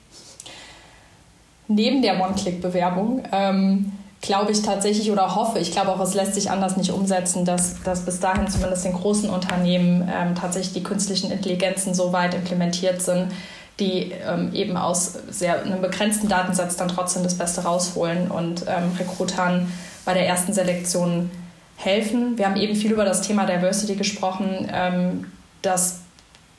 neben 1.75 2.01
der 2.01 2.21
One-Click-Bewerbung 2.21 3.23
ähm, 3.31 3.91
glaube 4.21 4.51
ich 4.51 4.61
tatsächlich 4.61 5.11
oder 5.11 5.35
hoffe, 5.35 5.59
ich 5.59 5.71
glaube 5.71 5.89
auch, 5.89 5.99
es 5.99 6.13
lässt 6.13 6.35
sich 6.35 6.51
anders 6.51 6.77
nicht 6.77 6.91
umsetzen, 6.91 7.43
dass, 7.43 7.81
dass 7.83 8.05
bis 8.05 8.19
dahin 8.19 8.47
zumindest 8.47 8.85
in 8.85 8.93
großen 8.93 9.29
Unternehmen 9.29 10.09
ähm, 10.13 10.35
tatsächlich 10.35 10.73
die 10.73 10.83
künstlichen 10.83 11.31
Intelligenzen 11.31 11.93
so 11.93 12.13
weit 12.13 12.35
implementiert 12.35 13.01
sind, 13.01 13.31
die 13.79 14.11
ähm, 14.27 14.53
eben 14.53 14.77
aus 14.77 15.13
sehr 15.29 15.63
einem 15.63 15.81
begrenzten 15.81 16.27
Datensatz 16.27 16.77
dann 16.77 16.87
trotzdem 16.87 17.23
das 17.23 17.33
Beste 17.33 17.63
rausholen 17.63 18.29
und 18.29 18.65
ähm, 18.67 18.91
Rekrutern 18.99 19.71
bei 20.05 20.13
der 20.13 20.27
ersten 20.27 20.53
Selektion 20.53 21.31
helfen. 21.77 22.37
Wir 22.37 22.45
haben 22.45 22.57
eben 22.57 22.75
viel 22.75 22.91
über 22.91 23.05
das 23.05 23.21
Thema 23.21 23.45
Diversity 23.45 23.95
gesprochen. 23.95 24.69
Ähm, 24.71 25.25
das 25.63 26.01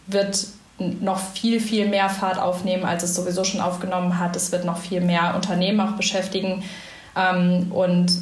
wird 0.08 0.46
noch 0.78 1.20
viel, 1.20 1.60
viel 1.60 1.88
mehr 1.88 2.08
Fahrt 2.08 2.38
aufnehmen, 2.38 2.84
als 2.84 3.02
es 3.02 3.14
sowieso 3.14 3.44
schon 3.44 3.60
aufgenommen 3.60 4.18
hat. 4.18 4.36
Es 4.36 4.52
wird 4.52 4.64
noch 4.64 4.78
viel 4.78 5.00
mehr 5.00 5.34
Unternehmen 5.34 5.80
auch 5.80 5.92
beschäftigen. 5.92 6.64
Ähm, 7.16 7.70
und 7.72 8.12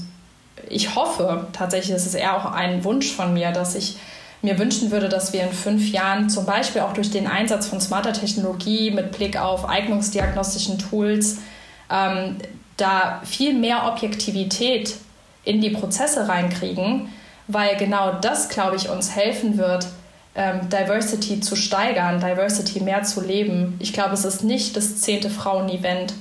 ich 0.69 0.95
hoffe 0.95 1.47
tatsächlich, 1.53 1.95
das 1.95 2.07
ist 2.07 2.15
eher 2.15 2.37
auch 2.37 2.53
ein 2.53 2.85
Wunsch 2.85 3.11
von 3.13 3.33
mir, 3.33 3.53
dass 3.53 3.75
ich 3.75 3.97
mir 4.43 4.59
wünschen 4.59 4.91
würde, 4.91 5.09
dass 5.09 5.33
wir 5.33 5.43
in 5.43 5.53
fünf 5.53 5.91
Jahren 5.91 6.31
zum 6.31 6.47
Beispiel 6.47 6.83
auch 6.83 6.93
durch 6.93 7.11
den 7.11 7.27
Einsatz 7.27 7.67
von 7.67 7.81
smarter 7.81 8.13
Technologie 8.13 8.91
mit 8.91 9.13
Blick 9.13 9.39
auf 9.39 9.69
eignungsdiagnostischen 9.69 10.79
Tools 10.79 11.39
ähm, 11.91 12.37
da 12.77 13.21
viel 13.25 13.55
mehr 13.55 13.87
Objektivität 13.87 14.97
in 15.45 15.61
die 15.61 15.71
Prozesse 15.71 16.29
reinkriegen, 16.29 17.09
weil 17.49 17.77
genau 17.77 18.13
das, 18.13 18.49
glaube 18.49 18.77
ich, 18.77 18.89
uns 18.89 19.15
helfen 19.15 19.59
wird, 19.59 19.87
ähm, 20.41 20.71
Diversity 20.71 21.41
zu 21.41 21.55
steigern, 21.55 22.19
Diversity 22.19 22.81
mehr 22.81 23.03
zu 23.03 23.21
leben. 23.21 23.77
Ich 23.79 23.93
glaube, 23.93 24.15
es 24.15 24.25
ist 24.25 24.43
nicht 24.43 24.75
das 24.75 24.97
zehnte 24.97 25.29
Frauen-Event. 25.29 26.15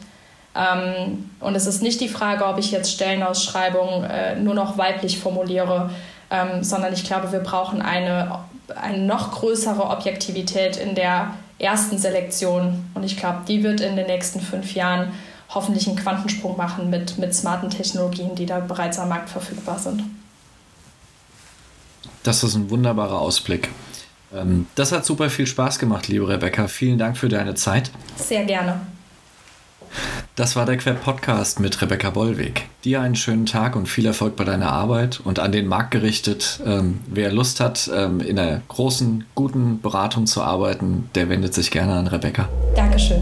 Ähm, 0.56 1.30
und 1.40 1.56
es 1.56 1.66
ist 1.66 1.82
nicht 1.82 2.02
die 2.02 2.10
Frage, 2.10 2.46
ob 2.46 2.58
ich 2.58 2.72
jetzt 2.72 2.92
Stellenausschreibungen 2.92 4.04
äh, 4.04 4.36
nur 4.36 4.56
noch 4.56 4.78
weiblich 4.78 5.20
formuliere, 5.20 5.92
ähm, 6.30 6.64
sondern 6.66 6.92
ich 6.92 7.06
glaube, 7.06 7.32
wir 7.32 7.40
brauchen 7.40 7.82
eine, 7.82 8.40
eine 8.76 8.98
noch 8.98 9.32
größere 9.32 9.84
Objektivität 9.90 10.76
in 10.76 10.96
der 10.96 11.34
ersten 11.58 11.98
Selektion. 11.98 12.90
Und 12.96 13.04
ich 13.06 13.16
glaube, 13.16 13.44
die 13.48 13.64
wird 13.64 13.80
in 13.80 13.96
den 13.96 14.08
nächsten 14.08 14.42
fünf 14.42 14.76
Jahren 14.76 15.14
hoffentlich 15.48 15.88
einen 15.88 15.96
Quantensprung 15.96 16.58
machen 16.58 16.90
mit, 16.90 17.18
mit 17.18 17.34
smarten 17.34 17.70
Technologien, 17.70 18.36
die 18.36 18.46
da 18.46 18.60
bereits 18.60 19.00
am 19.00 19.10
Markt 19.10 19.30
verfügbar 19.30 19.80
sind. 19.80 20.04
Das 22.24 22.44
ist 22.44 22.56
ein 22.56 22.70
wunderbarer 22.70 23.20
Ausblick. 23.20 23.70
Ähm, 24.34 24.68
das 24.76 24.92
hat 24.92 25.06
super 25.06 25.30
viel 25.30 25.48
Spaß 25.48 25.80
gemacht, 25.80 26.08
liebe 26.08 26.28
Rebecca. 26.28 26.68
Vielen 26.68 26.98
Dank 26.98 27.18
für 27.18 27.30
deine 27.30 27.56
Zeit. 27.56 27.92
Sehr 28.16 28.46
gerne. 28.46 28.82
Das 30.36 30.56
war 30.56 30.66
der 30.66 30.78
Queb 30.78 31.04
Podcast 31.04 31.60
mit 31.60 31.82
Rebecca 31.82 32.12
Bollweg. 32.12 32.68
Dir 32.86 33.02
einen 33.02 33.16
schönen 33.16 33.46
Tag 33.46 33.76
und 33.76 33.88
viel 33.88 34.06
Erfolg 34.06 34.36
bei 34.36 34.44
deiner 34.44 34.72
Arbeit 34.72 35.20
und 35.20 35.40
an 35.40 35.52
den 35.52 35.68
Markt 35.68 35.92
gerichtet. 35.92 36.62
Ähm, 36.66 37.00
wer 37.08 37.32
Lust 37.32 37.60
hat, 37.60 37.90
ähm, 37.94 38.22
in 38.22 38.40
einer 38.40 38.62
großen, 38.68 39.26
guten 39.36 39.82
Beratung 39.82 40.28
zu 40.28 40.42
arbeiten, 40.42 41.10
der 41.16 41.30
wendet 41.30 41.54
sich 41.54 41.72
gerne 41.72 41.94
an 41.94 42.08
Rebecca. 42.08 42.48
Dankeschön. 42.76 43.22